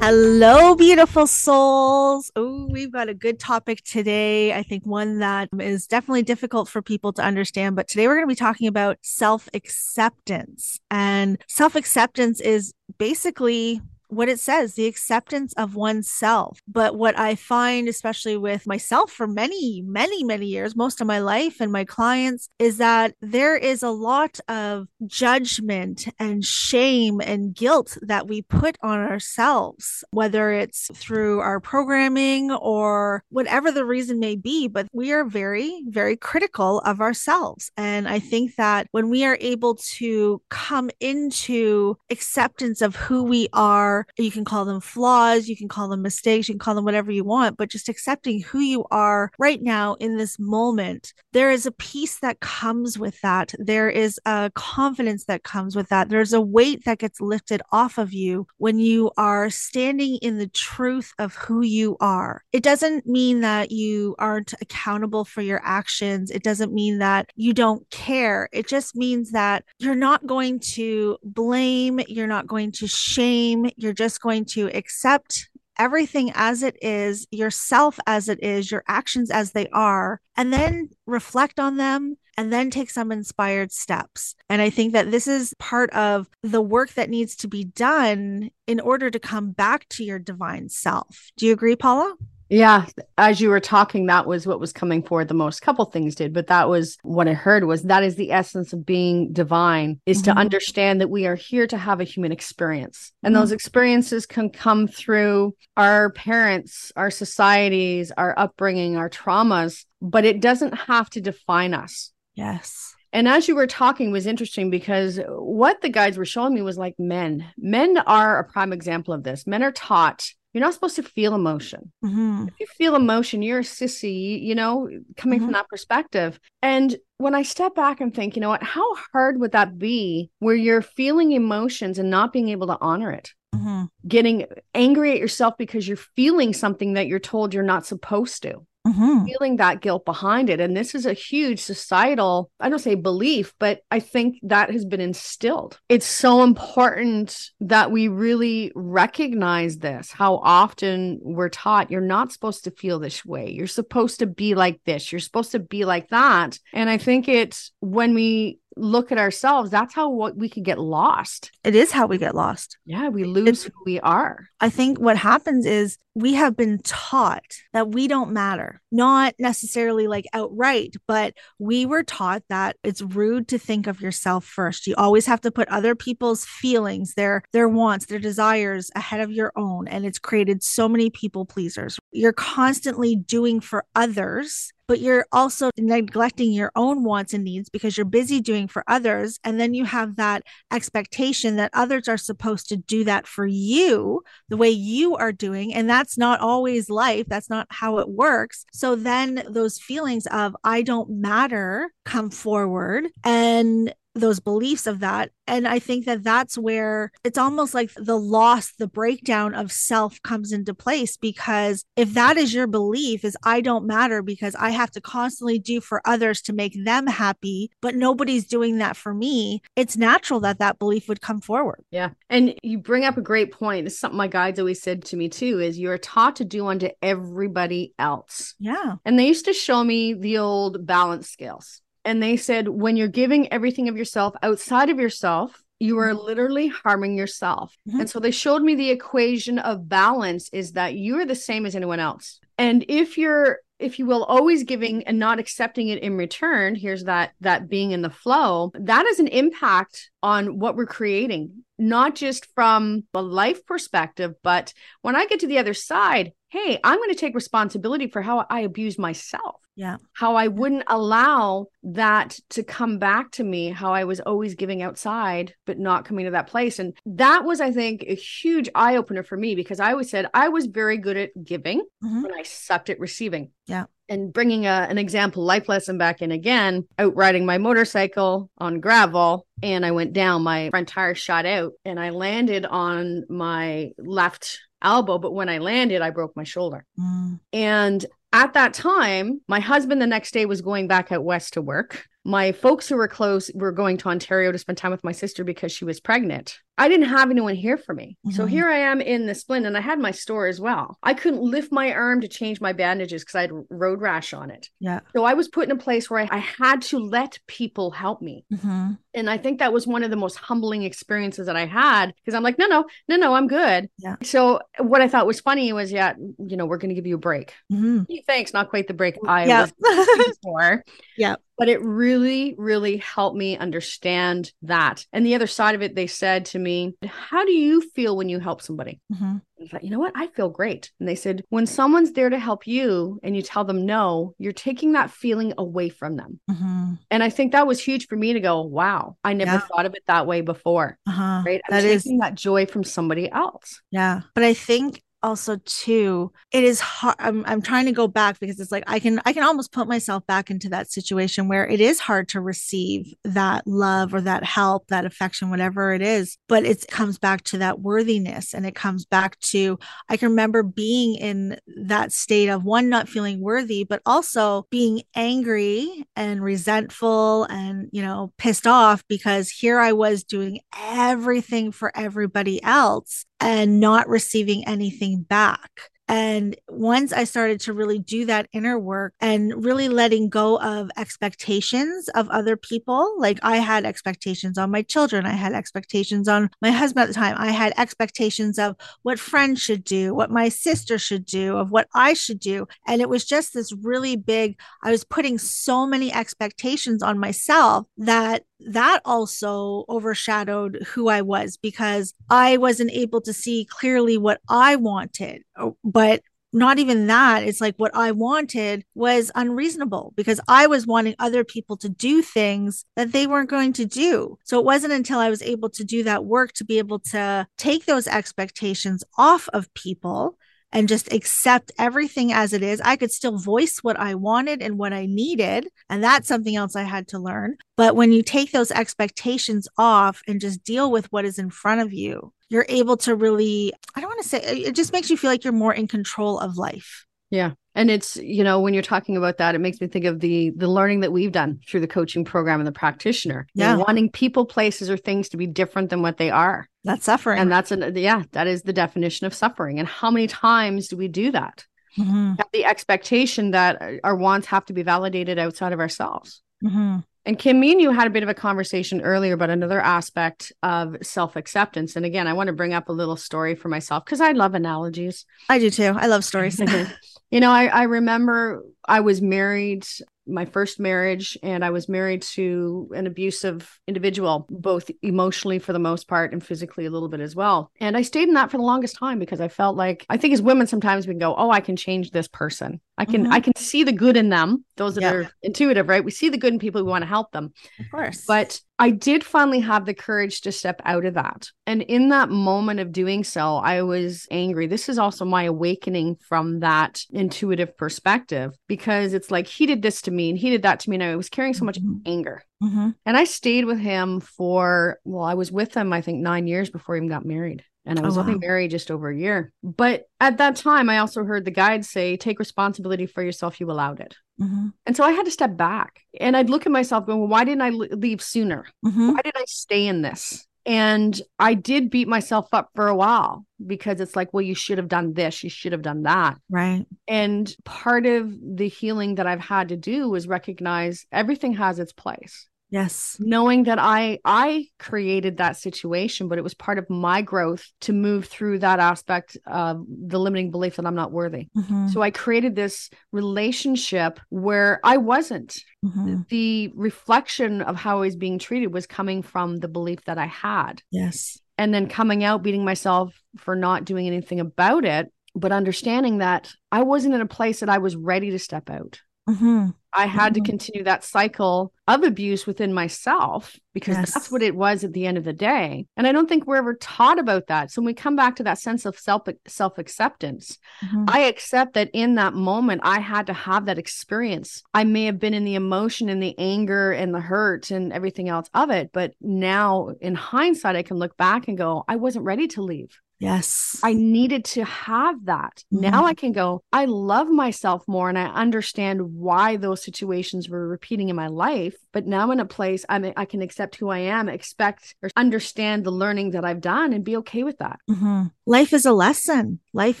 Hello, 0.00 0.74
beautiful 0.74 1.26
souls. 1.26 2.32
Oh, 2.34 2.66
we've 2.70 2.90
got 2.90 3.10
a 3.10 3.14
good 3.14 3.38
topic 3.38 3.84
today. 3.84 4.54
I 4.54 4.62
think 4.62 4.86
one 4.86 5.18
that 5.18 5.50
is 5.60 5.86
definitely 5.86 6.22
difficult 6.22 6.70
for 6.70 6.80
people 6.80 7.12
to 7.12 7.22
understand. 7.22 7.76
But 7.76 7.86
today 7.86 8.06
we're 8.06 8.14
going 8.14 8.26
to 8.26 8.32
be 8.32 8.34
talking 8.34 8.66
about 8.66 8.96
self 9.02 9.46
acceptance. 9.52 10.80
And 10.90 11.36
self 11.48 11.76
acceptance 11.76 12.40
is 12.40 12.72
basically 12.96 13.82
what 14.08 14.28
it 14.28 14.40
says, 14.40 14.74
the 14.74 14.86
acceptance 14.86 15.52
of 15.54 15.74
oneself. 15.74 16.60
But 16.66 16.96
what 16.96 17.18
I 17.18 17.34
find, 17.34 17.88
especially 17.88 18.36
with 18.36 18.66
myself 18.66 19.10
for 19.10 19.26
many, 19.26 19.82
many, 19.86 20.24
many 20.24 20.46
years, 20.46 20.76
most 20.76 21.00
of 21.00 21.06
my 21.06 21.18
life 21.18 21.60
and 21.60 21.70
my 21.70 21.84
clients, 21.84 22.48
is 22.58 22.78
that 22.78 23.14
there 23.20 23.56
is 23.56 23.82
a 23.82 23.90
lot 23.90 24.40
of 24.48 24.88
judgment 25.06 26.08
and 26.18 26.44
shame 26.44 27.20
and 27.20 27.54
guilt 27.54 27.96
that 28.02 28.26
we 28.26 28.42
put 28.42 28.76
on 28.82 28.98
ourselves, 29.00 30.04
whether 30.10 30.52
it's 30.52 30.90
through 30.94 31.40
our 31.40 31.60
programming 31.60 32.50
or 32.50 33.22
whatever 33.28 33.70
the 33.70 33.84
reason 33.84 34.18
may 34.18 34.36
be. 34.36 34.68
But 34.68 34.88
we 34.92 35.12
are 35.12 35.24
very, 35.24 35.82
very 35.86 36.16
critical 36.16 36.80
of 36.80 37.00
ourselves. 37.00 37.70
And 37.76 38.08
I 38.08 38.18
think 38.18 38.56
that 38.56 38.88
when 38.92 39.10
we 39.10 39.24
are 39.24 39.38
able 39.40 39.74
to 39.96 40.40
come 40.48 40.90
into 41.00 41.98
acceptance 42.10 42.80
of 42.80 42.96
who 42.96 43.22
we 43.22 43.48
are, 43.52 43.97
you 44.16 44.30
can 44.30 44.44
call 44.44 44.64
them 44.64 44.80
flaws, 44.80 45.48
you 45.48 45.56
can 45.56 45.68
call 45.68 45.88
them 45.88 46.02
mistakes, 46.02 46.48
you 46.48 46.54
can 46.54 46.60
call 46.60 46.74
them 46.74 46.84
whatever 46.84 47.10
you 47.10 47.24
want, 47.24 47.56
but 47.56 47.70
just 47.70 47.88
accepting 47.88 48.42
who 48.42 48.60
you 48.60 48.84
are 48.90 49.30
right 49.38 49.62
now 49.62 49.94
in 49.94 50.16
this 50.16 50.38
moment. 50.38 51.12
There 51.32 51.50
is 51.50 51.66
a 51.66 51.72
peace 51.72 52.18
that 52.20 52.40
comes 52.40 52.98
with 52.98 53.20
that. 53.20 53.54
There 53.58 53.88
is 53.88 54.18
a 54.24 54.50
confidence 54.54 55.24
that 55.26 55.44
comes 55.44 55.76
with 55.76 55.88
that. 55.88 56.08
There's 56.08 56.32
a 56.32 56.40
weight 56.40 56.84
that 56.84 56.98
gets 56.98 57.20
lifted 57.20 57.62
off 57.72 57.98
of 57.98 58.12
you 58.12 58.46
when 58.58 58.78
you 58.78 59.10
are 59.16 59.50
standing 59.50 60.16
in 60.22 60.38
the 60.38 60.48
truth 60.48 61.12
of 61.18 61.34
who 61.34 61.62
you 61.62 61.96
are. 62.00 62.42
It 62.52 62.62
doesn't 62.62 63.06
mean 63.06 63.40
that 63.40 63.70
you 63.70 64.14
aren't 64.18 64.54
accountable 64.60 65.24
for 65.24 65.42
your 65.42 65.60
actions. 65.62 66.30
It 66.30 66.42
doesn't 66.42 66.72
mean 66.72 66.98
that 66.98 67.30
you 67.36 67.52
don't 67.52 67.88
care. 67.90 68.48
It 68.52 68.66
just 68.68 68.96
means 68.96 69.32
that 69.32 69.64
you're 69.78 69.94
not 69.94 70.26
going 70.26 70.60
to 70.60 71.18
blame, 71.22 72.00
you're 72.08 72.26
not 72.26 72.46
going 72.46 72.72
to 72.72 72.86
shame, 72.86 73.70
you're 73.76 73.87
just 73.92 74.20
going 74.20 74.44
to 74.46 74.68
accept 74.68 75.48
everything 75.78 76.32
as 76.34 76.62
it 76.62 76.76
is, 76.82 77.26
yourself 77.30 77.98
as 78.06 78.28
it 78.28 78.42
is, 78.42 78.70
your 78.70 78.82
actions 78.88 79.30
as 79.30 79.52
they 79.52 79.68
are, 79.68 80.20
and 80.36 80.52
then 80.52 80.90
reflect 81.06 81.60
on 81.60 81.76
them 81.76 82.16
and 82.36 82.52
then 82.52 82.70
take 82.70 82.90
some 82.90 83.10
inspired 83.10 83.72
steps. 83.72 84.34
And 84.48 84.62
I 84.62 84.70
think 84.70 84.92
that 84.92 85.10
this 85.10 85.26
is 85.26 85.54
part 85.58 85.90
of 85.90 86.28
the 86.42 86.62
work 86.62 86.94
that 86.94 87.10
needs 87.10 87.34
to 87.36 87.48
be 87.48 87.64
done 87.64 88.50
in 88.66 88.80
order 88.80 89.10
to 89.10 89.18
come 89.18 89.50
back 89.50 89.88
to 89.90 90.04
your 90.04 90.18
divine 90.18 90.68
self. 90.68 91.30
Do 91.36 91.46
you 91.46 91.52
agree, 91.52 91.76
Paula? 91.76 92.14
Yeah, 92.48 92.86
as 93.18 93.40
you 93.40 93.50
were 93.50 93.60
talking, 93.60 94.06
that 94.06 94.26
was 94.26 94.46
what 94.46 94.60
was 94.60 94.72
coming 94.72 95.02
forward 95.02 95.28
the 95.28 95.34
most. 95.34 95.60
couple 95.60 95.84
things 95.84 96.14
did, 96.14 96.32
but 96.32 96.46
that 96.46 96.68
was 96.68 96.96
what 97.02 97.28
I 97.28 97.34
heard 97.34 97.64
was 97.64 97.82
that 97.82 98.02
is 98.02 98.16
the 98.16 98.32
essence 98.32 98.72
of 98.72 98.86
being 98.86 99.32
divine 99.32 100.00
is 100.06 100.22
mm-hmm. 100.22 100.32
to 100.32 100.38
understand 100.38 101.00
that 101.00 101.10
we 101.10 101.26
are 101.26 101.34
here 101.34 101.66
to 101.66 101.76
have 101.76 102.00
a 102.00 102.04
human 102.04 102.32
experience. 102.32 103.12
And 103.22 103.34
mm-hmm. 103.34 103.40
those 103.40 103.52
experiences 103.52 104.24
can 104.24 104.50
come 104.50 104.88
through 104.88 105.54
our 105.76 106.10
parents, 106.10 106.90
our 106.96 107.10
societies, 107.10 108.12
our 108.16 108.38
upbringing, 108.38 108.96
our 108.96 109.10
traumas, 109.10 109.84
but 110.00 110.24
it 110.24 110.40
doesn't 110.40 110.72
have 110.72 111.10
to 111.10 111.20
define 111.20 111.74
us. 111.74 112.12
Yes. 112.34 112.94
And 113.12 113.26
as 113.26 113.48
you 113.48 113.54
were 113.54 113.66
talking 113.66 114.10
was 114.10 114.26
interesting 114.26 114.70
because 114.70 115.18
what 115.26 115.80
the 115.80 115.88
guides 115.88 116.18
were 116.18 116.26
showing 116.26 116.54
me 116.54 116.62
was 116.62 116.76
like 116.76 116.94
men. 116.98 117.44
Men 117.56 117.96
are 117.98 118.38
a 118.38 118.44
prime 118.44 118.72
example 118.72 119.14
of 119.14 119.22
this. 119.22 119.46
Men 119.46 119.62
are 119.62 119.72
taught 119.72 120.30
you're 120.58 120.66
not 120.66 120.74
supposed 120.74 120.96
to 120.96 121.04
feel 121.04 121.36
emotion. 121.36 121.92
Mm-hmm. 122.04 122.48
If 122.48 122.54
you 122.58 122.66
feel 122.66 122.96
emotion, 122.96 123.42
you're 123.42 123.60
a 123.60 123.62
sissy, 123.62 124.42
you 124.42 124.56
know, 124.56 124.90
coming 125.16 125.38
mm-hmm. 125.38 125.46
from 125.46 125.52
that 125.52 125.68
perspective. 125.68 126.40
And 126.62 126.96
when 127.18 127.36
I 127.36 127.42
step 127.42 127.76
back 127.76 128.00
and 128.00 128.12
think, 128.12 128.34
you 128.34 128.40
know 128.40 128.48
what, 128.48 128.62
how 128.64 128.96
hard 129.12 129.38
would 129.38 129.52
that 129.52 129.78
be 129.78 130.30
where 130.40 130.56
you're 130.56 130.82
feeling 130.82 131.30
emotions 131.30 132.00
and 132.00 132.10
not 132.10 132.32
being 132.32 132.48
able 132.48 132.66
to 132.66 132.78
honor 132.80 133.12
it? 133.12 133.32
Mm-hmm. 133.54 133.84
Getting 134.08 134.46
angry 134.74 135.12
at 135.12 135.18
yourself 135.18 135.54
because 135.58 135.86
you're 135.86 135.96
feeling 135.96 136.52
something 136.52 136.94
that 136.94 137.06
you're 137.06 137.20
told 137.20 137.54
you're 137.54 137.62
not 137.62 137.86
supposed 137.86 138.42
to 138.42 138.66
mm-hmm. 138.98 139.24
feeling 139.24 139.56
that 139.56 139.80
guilt 139.80 140.04
behind 140.04 140.50
it. 140.50 140.60
And 140.60 140.76
this 140.76 140.94
is 140.94 141.06
a 141.06 141.12
huge 141.12 141.60
societal, 141.60 142.50
I 142.60 142.68
don't 142.68 142.78
say 142.78 142.94
belief, 142.94 143.54
but 143.58 143.80
I 143.90 144.00
think 144.00 144.38
that 144.42 144.70
has 144.70 144.84
been 144.84 145.00
instilled. 145.00 145.78
It's 145.88 146.06
so 146.06 146.42
important 146.42 147.50
that 147.60 147.90
we 147.90 148.08
really 148.08 148.72
recognize 148.74 149.78
this, 149.78 150.10
how 150.10 150.36
often 150.36 151.20
we're 151.22 151.48
taught 151.48 151.90
you're 151.90 152.00
not 152.00 152.32
supposed 152.32 152.64
to 152.64 152.70
feel 152.70 152.98
this 152.98 153.24
way. 153.24 153.50
You're 153.50 153.66
supposed 153.66 154.18
to 154.20 154.26
be 154.26 154.54
like 154.54 154.80
this. 154.84 155.12
You're 155.12 155.20
supposed 155.20 155.52
to 155.52 155.58
be 155.58 155.84
like 155.84 156.08
that. 156.08 156.58
And 156.72 156.90
I 156.90 156.98
think 156.98 157.28
it's 157.28 157.72
when 157.80 158.14
we 158.14 158.58
look 158.76 159.10
at 159.12 159.18
ourselves, 159.18 159.70
that's 159.70 159.94
how 159.94 160.10
what 160.10 160.36
we 160.36 160.48
can 160.48 160.62
get 160.62 160.78
lost. 160.78 161.50
It 161.64 161.74
is 161.74 161.90
how 161.90 162.06
we 162.06 162.18
get 162.18 162.34
lost. 162.34 162.78
Yeah, 162.84 163.08
we 163.08 163.24
lose 163.24 163.48
it's, 163.48 163.64
who 163.64 163.72
we 163.84 164.00
are. 164.00 164.48
I 164.60 164.70
think 164.70 164.98
what 164.98 165.16
happens 165.16 165.66
is 165.66 165.98
we 166.18 166.34
have 166.34 166.56
been 166.56 166.80
taught 166.80 167.44
that 167.72 167.90
we 167.90 168.08
don't 168.08 168.32
matter, 168.32 168.80
not 168.90 169.34
necessarily 169.38 170.08
like 170.08 170.26
outright, 170.32 170.96
but 171.06 171.34
we 171.60 171.86
were 171.86 172.02
taught 172.02 172.42
that 172.48 172.76
it's 172.82 173.00
rude 173.00 173.46
to 173.48 173.58
think 173.58 173.86
of 173.86 174.00
yourself 174.00 174.44
first. 174.44 174.88
You 174.88 174.96
always 174.96 175.26
have 175.26 175.40
to 175.42 175.52
put 175.52 175.68
other 175.68 175.94
people's 175.94 176.44
feelings, 176.44 177.14
their 177.14 177.42
their 177.52 177.68
wants, 177.68 178.06
their 178.06 178.18
desires 178.18 178.90
ahead 178.96 179.20
of 179.20 179.30
your 179.30 179.52
own, 179.54 179.86
and 179.86 180.04
it's 180.04 180.18
created 180.18 180.64
so 180.64 180.88
many 180.88 181.08
people 181.08 181.44
pleasers. 181.44 182.00
You're 182.10 182.32
constantly 182.32 183.14
doing 183.14 183.60
for 183.60 183.84
others 183.94 184.72
but 184.88 185.00
you're 185.00 185.26
also 185.30 185.70
neglecting 185.76 186.50
your 186.50 186.72
own 186.74 187.04
wants 187.04 187.34
and 187.34 187.44
needs 187.44 187.68
because 187.68 187.96
you're 187.96 188.06
busy 188.06 188.40
doing 188.40 188.66
for 188.66 188.82
others. 188.88 189.38
And 189.44 189.60
then 189.60 189.74
you 189.74 189.84
have 189.84 190.16
that 190.16 190.44
expectation 190.72 191.56
that 191.56 191.70
others 191.74 192.08
are 192.08 192.16
supposed 192.16 192.70
to 192.70 192.76
do 192.78 193.04
that 193.04 193.26
for 193.26 193.46
you 193.46 194.22
the 194.48 194.56
way 194.56 194.70
you 194.70 195.14
are 195.14 195.30
doing. 195.30 195.74
And 195.74 195.90
that's 195.90 196.07
not 196.16 196.40
always 196.40 196.88
life. 196.88 197.26
That's 197.28 197.50
not 197.50 197.66
how 197.70 197.98
it 197.98 198.08
works. 198.08 198.64
So 198.72 198.94
then 198.94 199.42
those 199.48 199.78
feelings 199.78 200.26
of 200.28 200.56
I 200.64 200.82
don't 200.82 201.10
matter 201.10 201.92
come 202.04 202.30
forward 202.30 203.08
and 203.24 203.92
those 204.14 204.40
beliefs 204.40 204.86
of 204.86 205.00
that. 205.00 205.30
And 205.46 205.66
I 205.66 205.78
think 205.78 206.04
that 206.04 206.22
that's 206.22 206.58
where 206.58 207.10
it's 207.24 207.38
almost 207.38 207.72
like 207.72 207.90
the 207.94 208.18
loss, 208.18 208.72
the 208.74 208.88
breakdown 208.88 209.54
of 209.54 209.72
self 209.72 210.20
comes 210.22 210.52
into 210.52 210.74
place. 210.74 211.16
Because 211.16 211.84
if 211.96 212.14
that 212.14 212.36
is 212.36 212.52
your 212.52 212.66
belief, 212.66 213.24
is 213.24 213.36
I 213.44 213.60
don't 213.60 213.86
matter 213.86 214.22
because 214.22 214.54
I 214.56 214.70
have 214.70 214.90
to 214.92 215.00
constantly 215.00 215.58
do 215.58 215.80
for 215.80 216.02
others 216.04 216.42
to 216.42 216.52
make 216.52 216.84
them 216.84 217.06
happy, 217.06 217.70
but 217.80 217.94
nobody's 217.94 218.46
doing 218.46 218.78
that 218.78 218.96
for 218.96 219.14
me, 219.14 219.62
it's 219.76 219.96
natural 219.96 220.40
that 220.40 220.58
that 220.58 220.78
belief 220.78 221.08
would 221.08 221.20
come 221.20 221.40
forward. 221.40 221.82
Yeah. 221.90 222.10
And 222.28 222.54
you 222.62 222.78
bring 222.78 223.04
up 223.04 223.16
a 223.16 223.22
great 223.22 223.52
point. 223.52 223.86
It's 223.86 223.98
something 223.98 224.18
my 224.18 224.28
guides 224.28 224.58
always 224.58 224.82
said 224.82 225.04
to 225.06 225.16
me 225.16 225.28
too 225.28 225.60
is 225.60 225.78
you're 225.78 225.98
taught 225.98 226.36
to 226.36 226.44
do 226.44 226.66
unto 226.66 226.90
everybody 227.00 227.94
else. 227.98 228.54
Yeah. 228.58 228.96
And 229.04 229.18
they 229.18 229.28
used 229.28 229.46
to 229.46 229.52
show 229.52 229.82
me 229.82 230.14
the 230.14 230.38
old 230.38 230.86
balance 230.86 231.30
scales 231.30 231.80
and 232.04 232.22
they 232.22 232.36
said 232.36 232.68
when 232.68 232.96
you're 232.96 233.08
giving 233.08 233.52
everything 233.52 233.88
of 233.88 233.96
yourself 233.96 234.34
outside 234.42 234.90
of 234.90 234.98
yourself 234.98 235.62
you 235.80 235.98
are 235.98 236.12
mm-hmm. 236.12 236.24
literally 236.24 236.68
harming 236.68 237.16
yourself 237.16 237.76
mm-hmm. 237.88 238.00
and 238.00 238.10
so 238.10 238.18
they 238.18 238.30
showed 238.30 238.62
me 238.62 238.74
the 238.74 238.90
equation 238.90 239.58
of 239.58 239.88
balance 239.88 240.48
is 240.52 240.72
that 240.72 240.94
you 240.94 241.18
are 241.18 241.26
the 241.26 241.34
same 241.34 241.66
as 241.66 241.74
anyone 241.74 242.00
else 242.00 242.40
and 242.56 242.84
if 242.88 243.18
you're 243.18 243.58
if 243.78 244.00
you 244.00 244.06
will 244.06 244.24
always 244.24 244.64
giving 244.64 245.04
and 245.04 245.20
not 245.20 245.38
accepting 245.38 245.88
it 245.88 246.02
in 246.02 246.16
return 246.16 246.74
here's 246.74 247.04
that 247.04 247.32
that 247.40 247.68
being 247.68 247.92
in 247.92 248.02
the 248.02 248.10
flow 248.10 248.72
that 248.74 249.06
is 249.06 249.20
an 249.20 249.28
impact 249.28 250.10
on 250.22 250.58
what 250.58 250.76
we're 250.76 250.86
creating 250.86 251.64
not 251.78 252.14
just 252.14 252.46
from 252.54 253.04
a 253.14 253.22
life 253.22 253.64
perspective 253.66 254.34
but 254.42 254.72
when 255.02 255.14
i 255.14 255.26
get 255.26 255.40
to 255.40 255.46
the 255.46 255.58
other 255.58 255.74
side 255.74 256.32
hey, 256.50 256.78
I'm 256.82 256.98
going 256.98 257.10
to 257.10 257.14
take 257.14 257.34
responsibility 257.34 258.08
for 258.08 258.22
how 258.22 258.46
I 258.48 258.60
abused 258.60 258.98
myself. 258.98 259.56
Yeah. 259.76 259.98
How 260.12 260.34
I 260.34 260.48
wouldn't 260.48 260.82
allow 260.88 261.66
that 261.84 262.36
to 262.50 262.64
come 262.64 262.98
back 262.98 263.30
to 263.32 263.44
me, 263.44 263.68
how 263.68 263.92
I 263.92 264.04
was 264.04 264.18
always 264.18 264.56
giving 264.56 264.82
outside, 264.82 265.54
but 265.66 265.78
not 265.78 266.04
coming 266.04 266.24
to 266.24 266.32
that 266.32 266.48
place. 266.48 266.80
And 266.80 266.94
that 267.06 267.44
was, 267.44 267.60
I 267.60 267.70
think, 267.70 268.02
a 268.02 268.16
huge 268.16 268.68
eye 268.74 268.96
opener 268.96 269.22
for 269.22 269.36
me 269.36 269.54
because 269.54 269.78
I 269.78 269.92
always 269.92 270.10
said 270.10 270.26
I 270.34 270.48
was 270.48 270.66
very 270.66 270.96
good 270.96 271.16
at 271.16 271.30
giving 271.44 271.80
mm-hmm. 272.02 272.24
and 272.24 272.34
I 272.34 272.42
sucked 272.42 272.90
at 272.90 272.98
receiving. 272.98 273.52
Yeah. 273.66 273.84
And 274.08 274.32
bringing 274.32 274.66
a, 274.66 274.86
an 274.88 274.98
example 274.98 275.44
life 275.44 275.68
lesson 275.68 275.96
back 275.96 276.22
in 276.22 276.32
again, 276.32 276.88
out 276.98 277.14
riding 277.14 277.46
my 277.46 277.58
motorcycle 277.58 278.50
on 278.58 278.80
gravel, 278.80 279.46
and 279.62 279.86
I 279.86 279.90
went 279.90 280.12
down, 280.12 280.42
my 280.42 280.70
front 280.70 280.88
tire 280.88 281.14
shot 281.14 281.46
out, 281.46 281.74
and 281.84 282.00
I 282.00 282.10
landed 282.10 282.64
on 282.64 283.24
my 283.28 283.90
left 283.98 284.58
elbow, 284.82 285.18
but 285.18 285.32
when 285.32 285.48
I 285.48 285.58
landed, 285.58 286.02
I 286.02 286.10
broke 286.10 286.36
my 286.36 286.44
shoulder. 286.44 286.84
Mm. 286.98 287.40
And 287.52 288.06
at 288.32 288.54
that 288.54 288.74
time, 288.74 289.40
my 289.48 289.60
husband 289.60 290.02
the 290.02 290.06
next 290.06 290.32
day 290.32 290.46
was 290.46 290.60
going 290.60 290.88
back 290.88 291.12
out 291.12 291.24
west 291.24 291.54
to 291.54 291.62
work. 291.62 292.06
My 292.24 292.52
folks 292.52 292.88
who 292.88 292.96
were 292.96 293.08
close 293.08 293.50
were 293.54 293.72
going 293.72 293.96
to 293.98 294.08
Ontario 294.08 294.52
to 294.52 294.58
spend 294.58 294.78
time 294.78 294.90
with 294.90 295.04
my 295.04 295.12
sister 295.12 295.44
because 295.44 295.72
she 295.72 295.84
was 295.84 296.00
pregnant. 296.00 296.58
I 296.78 296.88
didn't 296.88 297.08
have 297.08 297.30
anyone 297.30 297.56
here 297.56 297.76
for 297.76 297.92
me. 297.92 298.16
Mm-hmm. 298.24 298.36
So 298.36 298.46
here 298.46 298.68
I 298.68 298.78
am 298.78 299.00
in 299.00 299.26
the 299.26 299.34
splint 299.34 299.66
and 299.66 299.76
I 299.76 299.80
had 299.80 299.98
my 299.98 300.12
store 300.12 300.46
as 300.46 300.60
well. 300.60 300.96
I 301.02 301.12
couldn't 301.12 301.42
lift 301.42 301.72
my 301.72 301.92
arm 301.92 302.20
to 302.20 302.28
change 302.28 302.60
my 302.60 302.72
bandages 302.72 303.22
because 303.22 303.34
I 303.34 303.40
had 303.42 303.50
road 303.68 304.00
rash 304.00 304.32
on 304.32 304.50
it. 304.50 304.68
Yeah. 304.78 305.00
So 305.14 305.24
I 305.24 305.34
was 305.34 305.48
put 305.48 305.64
in 305.64 305.72
a 305.72 305.80
place 305.80 306.08
where 306.08 306.20
I, 306.20 306.28
I 306.30 306.38
had 306.38 306.82
to 306.82 306.98
let 306.98 307.38
people 307.48 307.90
help 307.90 308.22
me. 308.22 308.44
Mm-hmm. 308.52 308.92
And 309.14 309.30
I 309.30 309.38
think 309.38 309.58
that 309.58 309.72
was 309.72 309.88
one 309.88 310.04
of 310.04 310.10
the 310.10 310.16
most 310.16 310.36
humbling 310.36 310.84
experiences 310.84 311.46
that 311.46 311.56
I 311.56 311.66
had 311.66 312.14
because 312.14 312.34
I'm 312.34 312.44
like, 312.44 312.58
no, 312.58 312.66
no, 312.66 312.84
no, 313.08 313.16
no, 313.16 313.34
I'm 313.34 313.48
good. 313.48 313.90
Yeah. 313.98 314.14
So 314.22 314.60
what 314.78 315.02
I 315.02 315.08
thought 315.08 315.26
was 315.26 315.40
funny 315.40 315.72
was, 315.72 315.90
yeah, 315.90 316.14
you 316.38 316.56
know, 316.56 316.66
we're 316.66 316.78
going 316.78 316.90
to 316.90 316.94
give 316.94 317.06
you 317.06 317.16
a 317.16 317.18
break. 317.18 317.54
Mm-hmm. 317.72 318.02
Thanks. 318.26 318.52
Not 318.52 318.70
quite 318.70 318.86
the 318.86 318.94
break 318.94 319.16
I 319.26 319.46
yeah. 319.46 319.66
was 319.80 320.38
for. 320.42 320.84
Yeah 321.16 321.36
but 321.58 321.68
it 321.68 321.82
really, 321.82 322.54
really 322.56 322.98
helped 322.98 323.36
me 323.36 323.58
understand 323.58 324.52
that. 324.62 325.04
And 325.12 325.26
the 325.26 325.34
other 325.34 325.48
side 325.48 325.74
of 325.74 325.82
it, 325.82 325.94
they 325.94 326.06
said 326.06 326.44
to 326.46 326.58
me, 326.58 326.94
How 327.04 327.44
do 327.44 327.52
you 327.52 327.80
feel 327.80 328.16
when 328.16 328.28
you 328.28 328.38
help 328.38 328.62
somebody? 328.62 329.00
Mm-hmm. 329.12 329.38
I 329.60 329.66
thought, 329.66 329.82
you 329.82 329.90
know 329.90 329.98
what? 329.98 330.12
I 330.14 330.28
feel 330.28 330.50
great. 330.50 330.92
And 331.00 331.08
they 331.08 331.16
said, 331.16 331.42
When 331.48 331.66
someone's 331.66 332.12
there 332.12 332.30
to 332.30 332.38
help 332.38 332.66
you 332.66 333.18
and 333.24 333.34
you 333.34 333.42
tell 333.42 333.64
them 333.64 333.84
no, 333.84 334.34
you're 334.38 334.52
taking 334.52 334.92
that 334.92 335.10
feeling 335.10 335.52
away 335.58 335.88
from 335.88 336.16
them. 336.16 336.38
Mm-hmm. 336.48 336.94
And 337.10 337.22
I 337.22 337.30
think 337.30 337.52
that 337.52 337.66
was 337.66 337.82
huge 337.82 338.06
for 338.06 338.16
me 338.16 338.34
to 338.34 338.40
go, 338.40 338.62
Wow, 338.62 339.16
I 339.24 339.32
never 339.32 339.52
yeah. 339.52 339.60
thought 339.60 339.86
of 339.86 339.94
it 339.94 340.04
that 340.06 340.26
way 340.26 340.42
before. 340.42 340.96
Uh-huh. 341.08 341.42
Right. 341.44 341.60
I'm 341.68 341.76
that 341.76 341.82
taking 341.82 342.14
is... 342.14 342.20
that 342.20 342.36
joy 342.36 342.66
from 342.66 342.84
somebody 342.84 343.30
else. 343.30 343.80
Yeah. 343.90 344.20
But 344.34 344.44
I 344.44 344.54
think 344.54 345.02
also 345.22 345.56
too 345.64 346.30
it 346.52 346.62
is 346.62 346.80
hard 346.80 347.16
I'm, 347.18 347.44
I'm 347.46 347.60
trying 347.60 347.86
to 347.86 347.92
go 347.92 348.06
back 348.06 348.38
because 348.38 348.60
it's 348.60 348.70
like 348.70 348.84
i 348.86 348.98
can 348.98 349.20
i 349.24 349.32
can 349.32 349.42
almost 349.42 349.72
put 349.72 349.88
myself 349.88 350.26
back 350.26 350.50
into 350.50 350.68
that 350.68 350.90
situation 350.92 351.48
where 351.48 351.66
it 351.66 351.80
is 351.80 351.98
hard 351.98 352.28
to 352.30 352.40
receive 352.40 353.12
that 353.24 353.66
love 353.66 354.14
or 354.14 354.20
that 354.20 354.44
help 354.44 354.86
that 354.88 355.04
affection 355.04 355.50
whatever 355.50 355.92
it 355.92 356.02
is 356.02 356.38
but 356.48 356.64
it 356.64 356.86
comes 356.88 357.18
back 357.18 357.42
to 357.44 357.58
that 357.58 357.80
worthiness 357.80 358.54
and 358.54 358.64
it 358.64 358.74
comes 358.74 359.04
back 359.04 359.38
to 359.40 359.78
i 360.08 360.16
can 360.16 360.28
remember 360.28 360.62
being 360.62 361.16
in 361.16 361.58
that 361.66 362.12
state 362.12 362.48
of 362.48 362.64
one 362.64 362.88
not 362.88 363.08
feeling 363.08 363.40
worthy 363.40 363.84
but 363.84 364.00
also 364.06 364.66
being 364.70 365.02
angry 365.16 366.04
and 366.14 366.42
resentful 366.42 367.44
and 367.44 367.88
you 367.92 368.02
know 368.02 368.32
pissed 368.38 368.66
off 368.66 369.02
because 369.08 369.50
here 369.50 369.80
i 369.80 369.92
was 369.92 370.22
doing 370.22 370.60
everything 370.76 371.72
for 371.72 371.90
everybody 371.96 372.62
else 372.62 373.24
and 373.40 373.80
not 373.80 374.08
receiving 374.08 374.66
anything 374.66 375.22
back. 375.22 375.70
And 376.08 376.56
once 376.68 377.12
I 377.12 377.24
started 377.24 377.60
to 377.60 377.74
really 377.74 377.98
do 377.98 378.24
that 378.26 378.48
inner 378.54 378.78
work 378.78 379.12
and 379.20 379.62
really 379.62 379.90
letting 379.90 380.30
go 380.30 380.58
of 380.58 380.90
expectations 380.96 382.08
of 382.14 382.30
other 382.30 382.56
people, 382.56 383.14
like 383.18 383.38
I 383.42 383.58
had 383.58 383.84
expectations 383.84 384.56
on 384.56 384.70
my 384.70 384.80
children, 384.80 385.26
I 385.26 385.32
had 385.32 385.52
expectations 385.52 386.26
on 386.26 386.48
my 386.62 386.70
husband 386.70 387.02
at 387.02 387.08
the 387.08 387.14
time, 387.14 387.36
I 387.38 387.50
had 387.50 387.74
expectations 387.76 388.58
of 388.58 388.74
what 389.02 389.18
friends 389.18 389.60
should 389.60 389.84
do, 389.84 390.14
what 390.14 390.30
my 390.30 390.48
sister 390.48 390.96
should 390.96 391.26
do, 391.26 391.58
of 391.58 391.70
what 391.70 391.88
I 391.94 392.14
should 392.14 392.40
do. 392.40 392.66
And 392.86 393.02
it 393.02 393.10
was 393.10 393.26
just 393.26 393.52
this 393.52 393.70
really 393.74 394.16
big, 394.16 394.58
I 394.82 394.90
was 394.90 395.04
putting 395.04 395.36
so 395.36 395.86
many 395.86 396.10
expectations 396.10 397.02
on 397.02 397.18
myself 397.18 397.86
that 397.98 398.44
that 398.60 399.00
also 399.04 399.84
overshadowed 399.88 400.84
who 400.88 401.08
I 401.08 401.22
was 401.22 401.56
because 401.56 402.14
I 402.28 402.56
wasn't 402.56 402.90
able 402.92 403.20
to 403.22 403.32
see 403.32 403.66
clearly 403.70 404.18
what 404.18 404.40
I 404.48 404.76
wanted. 404.76 405.42
Oh, 405.56 405.76
but 405.84 406.22
not 406.52 406.78
even 406.78 407.08
that, 407.08 407.42
it's 407.44 407.60
like 407.60 407.76
what 407.76 407.94
I 407.94 408.10
wanted 408.10 408.84
was 408.94 409.30
unreasonable 409.34 410.14
because 410.16 410.40
I 410.48 410.66
was 410.66 410.86
wanting 410.86 411.14
other 411.18 411.44
people 411.44 411.76
to 411.78 411.88
do 411.88 412.22
things 412.22 412.86
that 412.96 413.12
they 413.12 413.26
weren't 413.26 413.50
going 413.50 413.74
to 413.74 413.84
do. 413.84 414.38
So 414.44 414.58
it 414.58 414.64
wasn't 414.64 414.94
until 414.94 415.18
I 415.18 415.28
was 415.28 415.42
able 415.42 415.68
to 415.70 415.84
do 415.84 416.02
that 416.04 416.24
work 416.24 416.52
to 416.54 416.64
be 416.64 416.78
able 416.78 417.00
to 417.00 417.46
take 417.58 417.84
those 417.84 418.08
expectations 418.08 419.04
off 419.18 419.48
of 419.52 419.72
people 419.74 420.38
and 420.72 420.88
just 420.88 421.12
accept 421.12 421.72
everything 421.78 422.32
as 422.32 422.52
it 422.52 422.62
is. 422.62 422.80
I 422.82 422.96
could 422.96 423.12
still 423.12 423.38
voice 423.38 423.78
what 423.78 423.98
I 423.98 424.14
wanted 424.14 424.62
and 424.62 424.78
what 424.78 424.92
I 424.92 425.06
needed. 425.06 425.68
And 425.88 426.02
that's 426.02 426.28
something 426.28 426.56
else 426.56 426.76
I 426.76 426.82
had 426.82 427.08
to 427.08 427.18
learn. 427.18 427.56
But 427.76 427.96
when 427.96 428.12
you 428.12 428.22
take 428.22 428.52
those 428.52 428.70
expectations 428.70 429.68
off 429.78 430.20
and 430.28 430.40
just 430.40 430.64
deal 430.64 430.90
with 430.90 431.10
what 431.12 431.24
is 431.24 431.38
in 431.38 431.50
front 431.50 431.80
of 431.80 431.92
you, 431.92 432.32
you're 432.50 432.66
able 432.68 432.96
to 432.98 433.14
really, 433.14 433.72
I 433.94 434.00
don't 434.00 434.10
want 434.10 434.22
to 434.22 434.28
say, 434.28 434.38
it 434.40 434.74
just 434.74 434.92
makes 434.92 435.10
you 435.10 435.16
feel 435.16 435.30
like 435.30 435.44
you're 435.44 435.52
more 435.52 435.74
in 435.74 435.86
control 435.86 436.38
of 436.38 436.56
life. 436.56 437.06
Yeah. 437.30 437.52
And 437.74 437.90
it's 437.90 438.16
you 438.16 438.42
know 438.42 438.60
when 438.60 438.74
you're 438.74 438.82
talking 438.82 439.16
about 439.16 439.38
that 439.38 439.54
it 439.54 439.60
makes 439.60 439.80
me 439.80 439.86
think 439.86 440.04
of 440.04 440.18
the 440.18 440.50
the 440.56 440.68
learning 440.68 441.00
that 441.00 441.12
we've 441.12 441.30
done 441.30 441.60
through 441.68 441.80
the 441.80 441.86
coaching 441.86 442.24
program 442.24 442.58
and 442.58 442.66
the 442.66 442.72
practitioner 442.72 443.46
yeah 443.54 443.74
know, 443.74 443.84
wanting 443.86 444.10
people 444.10 444.46
places 444.46 444.90
or 444.90 444.96
things 444.96 445.28
to 445.28 445.36
be 445.36 445.46
different 445.46 445.90
than 445.90 446.02
what 446.02 446.16
they 446.16 446.30
are. 446.30 446.66
That's 446.82 447.04
suffering. 447.04 447.38
and 447.38 447.52
that's 447.52 447.70
an 447.70 447.96
yeah 447.96 448.24
that 448.32 448.48
is 448.48 448.62
the 448.62 448.72
definition 448.72 449.26
of 449.26 449.34
suffering. 449.34 449.78
And 449.78 449.86
how 449.86 450.10
many 450.10 450.26
times 450.26 450.88
do 450.88 450.96
we 450.96 451.08
do 451.08 451.30
that? 451.32 451.64
Mm-hmm. 451.96 452.34
the 452.52 452.64
expectation 452.64 453.50
that 453.52 453.82
our 454.04 454.14
wants 454.14 454.46
have 454.48 454.64
to 454.66 454.72
be 454.72 454.82
validated 454.82 455.38
outside 455.38 455.72
of 455.72 455.80
ourselves. 455.80 456.42
Mm-hmm. 456.64 456.98
And 457.28 457.38
Kim, 457.38 457.60
me 457.60 457.72
and 457.72 457.80
you 457.80 457.92
had 457.92 458.06
a 458.06 458.10
bit 458.10 458.22
of 458.22 458.30
a 458.30 458.34
conversation 458.34 459.02
earlier 459.02 459.34
about 459.34 459.50
another 459.50 459.82
aspect 459.82 460.50
of 460.62 460.96
self 461.02 461.36
acceptance. 461.36 461.94
And 461.94 462.06
again, 462.06 462.26
I 462.26 462.32
want 462.32 462.46
to 462.46 462.54
bring 462.54 462.72
up 462.72 462.88
a 462.88 462.92
little 462.92 463.18
story 463.18 463.54
for 463.54 463.68
myself 463.68 464.02
because 464.02 464.22
I 464.22 464.32
love 464.32 464.54
analogies. 464.54 465.26
I 465.46 465.58
do 465.58 465.68
too. 465.68 465.94
I 465.94 466.06
love 466.06 466.24
stories. 466.24 466.58
you 467.30 467.40
know, 467.40 467.50
I, 467.50 467.66
I 467.66 467.82
remember 467.82 468.64
I 468.82 469.00
was 469.00 469.20
married 469.20 469.86
my 470.28 470.44
first 470.44 470.78
marriage 470.78 471.38
and 471.42 471.64
I 471.64 471.70
was 471.70 471.88
married 471.88 472.22
to 472.22 472.90
an 472.94 473.06
abusive 473.06 473.78
individual, 473.86 474.46
both 474.50 474.90
emotionally 475.02 475.58
for 475.58 475.72
the 475.72 475.78
most 475.78 476.08
part 476.08 476.32
and 476.32 476.44
physically 476.44 476.86
a 476.86 476.90
little 476.90 477.08
bit 477.08 477.20
as 477.20 477.34
well. 477.34 477.70
And 477.80 477.96
I 477.96 478.02
stayed 478.02 478.28
in 478.28 478.34
that 478.34 478.50
for 478.50 478.58
the 478.58 478.62
longest 478.62 478.96
time 478.96 479.18
because 479.18 479.40
I 479.40 479.48
felt 479.48 479.76
like 479.76 480.04
I 480.08 480.16
think 480.16 480.34
as 480.34 480.42
women 480.42 480.66
sometimes 480.66 481.06
we 481.06 481.14
can 481.14 481.18
go, 481.18 481.34
"Oh, 481.36 481.50
I 481.50 481.60
can 481.60 481.76
change 481.76 482.10
this 482.10 482.28
person. 482.28 482.80
I 482.96 483.04
can 483.04 483.24
mm-hmm. 483.24 483.32
I 483.32 483.40
can 483.40 483.54
see 483.56 483.84
the 483.84 483.92
good 483.92 484.16
in 484.16 484.28
them." 484.28 484.64
Those 484.76 484.94
that 484.94 485.02
yeah. 485.02 485.12
are 485.12 485.30
intuitive, 485.42 485.88
right? 485.88 486.04
We 486.04 486.10
see 486.10 486.28
the 486.28 486.38
good 486.38 486.52
in 486.52 486.58
people 486.58 486.82
we 486.82 486.90
want 486.90 487.02
to 487.02 487.08
help 487.08 487.32
them. 487.32 487.52
Of 487.78 487.90
course. 487.90 488.24
But 488.26 488.60
I 488.78 488.90
did 488.90 489.24
finally 489.24 489.60
have 489.60 489.86
the 489.86 489.94
courage 489.94 490.42
to 490.42 490.52
step 490.52 490.80
out 490.84 491.04
of 491.04 491.14
that. 491.14 491.50
And 491.66 491.82
in 491.82 492.10
that 492.10 492.30
moment 492.30 492.78
of 492.78 492.92
doing 492.92 493.24
so, 493.24 493.56
I 493.56 493.82
was 493.82 494.26
angry. 494.30 494.66
This 494.66 494.88
is 494.88 494.98
also 494.98 495.24
my 495.24 495.44
awakening 495.44 496.16
from 496.28 496.60
that 496.60 497.02
intuitive 497.10 497.76
perspective 497.76 498.54
because 498.68 499.14
it's 499.14 499.30
like 499.30 499.48
he 499.48 499.66
did 499.66 499.82
this 499.82 500.02
to 500.02 500.10
me 500.12 500.30
and 500.30 500.38
he 500.38 500.50
did 500.50 500.62
that 500.62 500.80
to 500.80 500.90
me. 500.90 500.96
And 500.96 501.02
I 501.02 501.16
was 501.16 501.28
carrying 501.28 501.54
so 501.54 501.64
much 501.64 501.80
mm-hmm. 501.80 501.98
anger. 502.06 502.44
Mm-hmm. 502.62 502.90
And 503.04 503.16
I 503.16 503.24
stayed 503.24 503.64
with 503.64 503.78
him 503.78 504.20
for, 504.20 504.98
well, 505.04 505.24
I 505.24 505.34
was 505.34 505.50
with 505.50 505.74
him, 505.74 505.92
I 505.92 506.00
think, 506.00 506.20
nine 506.20 506.46
years 506.46 506.70
before 506.70 506.94
he 506.94 507.00
even 507.00 507.08
got 507.08 507.24
married. 507.24 507.64
And 507.88 507.98
I 507.98 508.02
was 508.02 508.16
oh, 508.16 508.20
wow. 508.20 508.26
only 508.26 508.38
married 508.38 508.70
just 508.70 508.90
over 508.90 509.08
a 509.08 509.16
year. 509.16 509.50
But 509.62 510.04
at 510.20 510.38
that 510.38 510.56
time, 510.56 510.90
I 510.90 510.98
also 510.98 511.24
heard 511.24 511.44
the 511.44 511.50
guide 511.50 511.84
say, 511.84 512.16
take 512.16 512.38
responsibility 512.38 513.06
for 513.06 513.22
yourself. 513.22 513.60
You 513.60 513.70
allowed 513.70 514.00
it. 514.00 514.14
Mm-hmm. 514.40 514.68
And 514.86 514.96
so 514.96 515.04
I 515.04 515.12
had 515.12 515.24
to 515.24 515.30
step 515.30 515.56
back 515.56 516.02
and 516.20 516.36
I'd 516.36 516.50
look 516.50 516.66
at 516.66 516.72
myself 516.72 517.06
going, 517.06 517.18
well, 517.18 517.28
why 517.28 517.44
didn't 517.44 517.62
I 517.62 517.70
leave 517.70 518.22
sooner? 518.22 518.66
Mm-hmm. 518.84 519.12
Why 519.12 519.20
did 519.22 519.34
I 519.36 519.44
stay 519.46 519.86
in 519.86 520.02
this? 520.02 520.46
And 520.66 521.18
I 521.38 521.54
did 521.54 521.88
beat 521.88 522.08
myself 522.08 522.48
up 522.52 522.68
for 522.74 522.88
a 522.88 522.94
while 522.94 523.46
because 523.66 524.02
it's 524.02 524.14
like, 524.14 524.34
well, 524.34 524.42
you 524.42 524.54
should 524.54 524.76
have 524.76 524.88
done 524.88 525.14
this, 525.14 525.42
you 525.42 525.48
should 525.48 525.72
have 525.72 525.80
done 525.80 526.02
that. 526.02 526.36
Right. 526.50 526.84
And 527.08 527.52
part 527.64 528.04
of 528.04 528.36
the 528.38 528.68
healing 528.68 529.14
that 529.14 529.26
I've 529.26 529.40
had 529.40 529.70
to 529.70 529.78
do 529.78 530.10
was 530.10 530.28
recognize 530.28 531.06
everything 531.10 531.54
has 531.54 531.78
its 531.78 531.94
place. 531.94 532.48
Yes. 532.70 533.16
Knowing 533.18 533.64
that 533.64 533.78
I 533.78 534.18
I 534.24 534.66
created 534.78 535.38
that 535.38 535.56
situation, 535.56 536.28
but 536.28 536.38
it 536.38 536.44
was 536.44 536.54
part 536.54 536.78
of 536.78 536.88
my 536.90 537.22
growth 537.22 537.64
to 537.82 537.92
move 537.92 538.26
through 538.26 538.58
that 538.60 538.78
aspect 538.78 539.36
of 539.46 539.84
the 539.88 540.18
limiting 540.18 540.50
belief 540.50 540.76
that 540.76 540.86
I'm 540.86 540.94
not 540.94 541.12
worthy. 541.12 541.48
Mm-hmm. 541.56 541.88
So 541.88 542.02
I 542.02 542.10
created 542.10 542.54
this 542.54 542.90
relationship 543.12 544.20
where 544.28 544.80
I 544.84 544.98
wasn't. 544.98 545.58
Mm-hmm. 545.84 546.22
The 546.28 546.72
reflection 546.74 547.62
of 547.62 547.76
how 547.76 547.98
I 547.98 548.00
was 548.00 548.16
being 548.16 548.38
treated 548.38 548.72
was 548.72 548.86
coming 548.86 549.22
from 549.22 549.56
the 549.56 549.68
belief 549.68 550.04
that 550.04 550.18
I 550.18 550.26
had. 550.26 550.82
Yes. 550.90 551.40
And 551.56 551.72
then 551.72 551.88
coming 551.88 552.22
out 552.22 552.42
beating 552.42 552.64
myself 552.64 553.14
for 553.36 553.56
not 553.56 553.84
doing 553.84 554.06
anything 554.06 554.40
about 554.40 554.84
it 554.84 555.12
but 555.34 555.52
understanding 555.52 556.18
that 556.18 556.52
I 556.72 556.82
wasn't 556.82 557.14
in 557.14 557.20
a 557.20 557.26
place 557.26 557.60
that 557.60 557.68
I 557.68 557.78
was 557.78 557.94
ready 557.94 558.30
to 558.30 558.38
step 558.38 558.70
out. 558.70 559.00
Mm-hmm. 559.28 559.68
I 559.98 560.06
had 560.06 560.32
mm-hmm. 560.32 560.44
to 560.44 560.50
continue 560.50 560.84
that 560.84 561.02
cycle 561.02 561.72
of 561.88 562.04
abuse 562.04 562.46
within 562.46 562.72
myself 562.72 563.58
because 563.74 563.96
yes. 563.96 564.14
that's 564.14 564.30
what 564.30 564.42
it 564.42 564.54
was 564.54 564.84
at 564.84 564.92
the 564.92 565.06
end 565.06 565.18
of 565.18 565.24
the 565.24 565.32
day. 565.32 565.86
And 565.96 566.06
I 566.06 566.12
don't 566.12 566.28
think 566.28 566.46
we're 566.46 566.56
ever 566.56 566.74
taught 566.74 567.18
about 567.18 567.48
that. 567.48 567.72
So 567.72 567.82
when 567.82 567.86
we 567.86 567.94
come 567.94 568.14
back 568.14 568.36
to 568.36 568.44
that 568.44 568.60
sense 568.60 568.86
of 568.86 568.96
self 568.96 569.22
self 569.48 569.76
acceptance, 569.76 570.56
mm-hmm. 570.84 571.06
I 571.08 571.22
accept 571.22 571.74
that 571.74 571.90
in 571.92 572.14
that 572.14 572.34
moment 572.34 572.82
I 572.84 573.00
had 573.00 573.26
to 573.26 573.32
have 573.32 573.66
that 573.66 573.78
experience. 573.78 574.62
I 574.72 574.84
may 574.84 575.06
have 575.06 575.18
been 575.18 575.34
in 575.34 575.44
the 575.44 575.56
emotion 575.56 576.08
and 576.08 576.22
the 576.22 576.38
anger 576.38 576.92
and 576.92 577.12
the 577.12 577.20
hurt 577.20 577.72
and 577.72 577.92
everything 577.92 578.28
else 578.28 578.48
of 578.54 578.70
it, 578.70 578.90
but 578.92 579.14
now 579.20 579.94
in 580.00 580.14
hindsight 580.14 580.76
I 580.76 580.84
can 580.84 580.98
look 580.98 581.16
back 581.16 581.48
and 581.48 581.58
go, 581.58 581.84
I 581.88 581.96
wasn't 581.96 582.24
ready 582.24 582.46
to 582.48 582.62
leave. 582.62 582.96
Yes. 583.18 583.80
I 583.82 583.94
needed 583.94 584.44
to 584.46 584.64
have 584.64 585.24
that. 585.26 585.64
Mm-hmm. 585.72 585.80
Now 585.80 586.04
I 586.06 586.14
can 586.14 586.32
go, 586.32 586.62
I 586.72 586.84
love 586.84 587.28
myself 587.28 587.82
more 587.88 588.08
and 588.08 588.18
I 588.18 588.26
understand 588.26 589.14
why 589.14 589.56
those 589.56 589.82
situations 589.82 590.48
were 590.48 590.68
repeating 590.68 591.08
in 591.08 591.16
my 591.16 591.26
life. 591.26 591.74
But 591.98 592.06
now 592.06 592.30
in 592.30 592.38
a 592.38 592.44
place 592.44 592.84
I'm, 592.88 593.12
I 593.16 593.24
can 593.24 593.42
accept 593.42 593.74
who 593.74 593.88
I 593.88 593.98
am, 593.98 594.28
expect 594.28 594.94
or 595.02 595.10
understand 595.16 595.82
the 595.82 595.90
learning 595.90 596.30
that 596.30 596.44
I've 596.44 596.60
done 596.60 596.92
and 596.92 597.02
be 597.02 597.16
okay 597.16 597.42
with 597.42 597.58
that. 597.58 597.80
Mm-hmm. 597.90 598.26
Life 598.46 598.72
is 598.72 598.86
a 598.86 598.92
lesson. 598.92 599.58
Life 599.72 600.00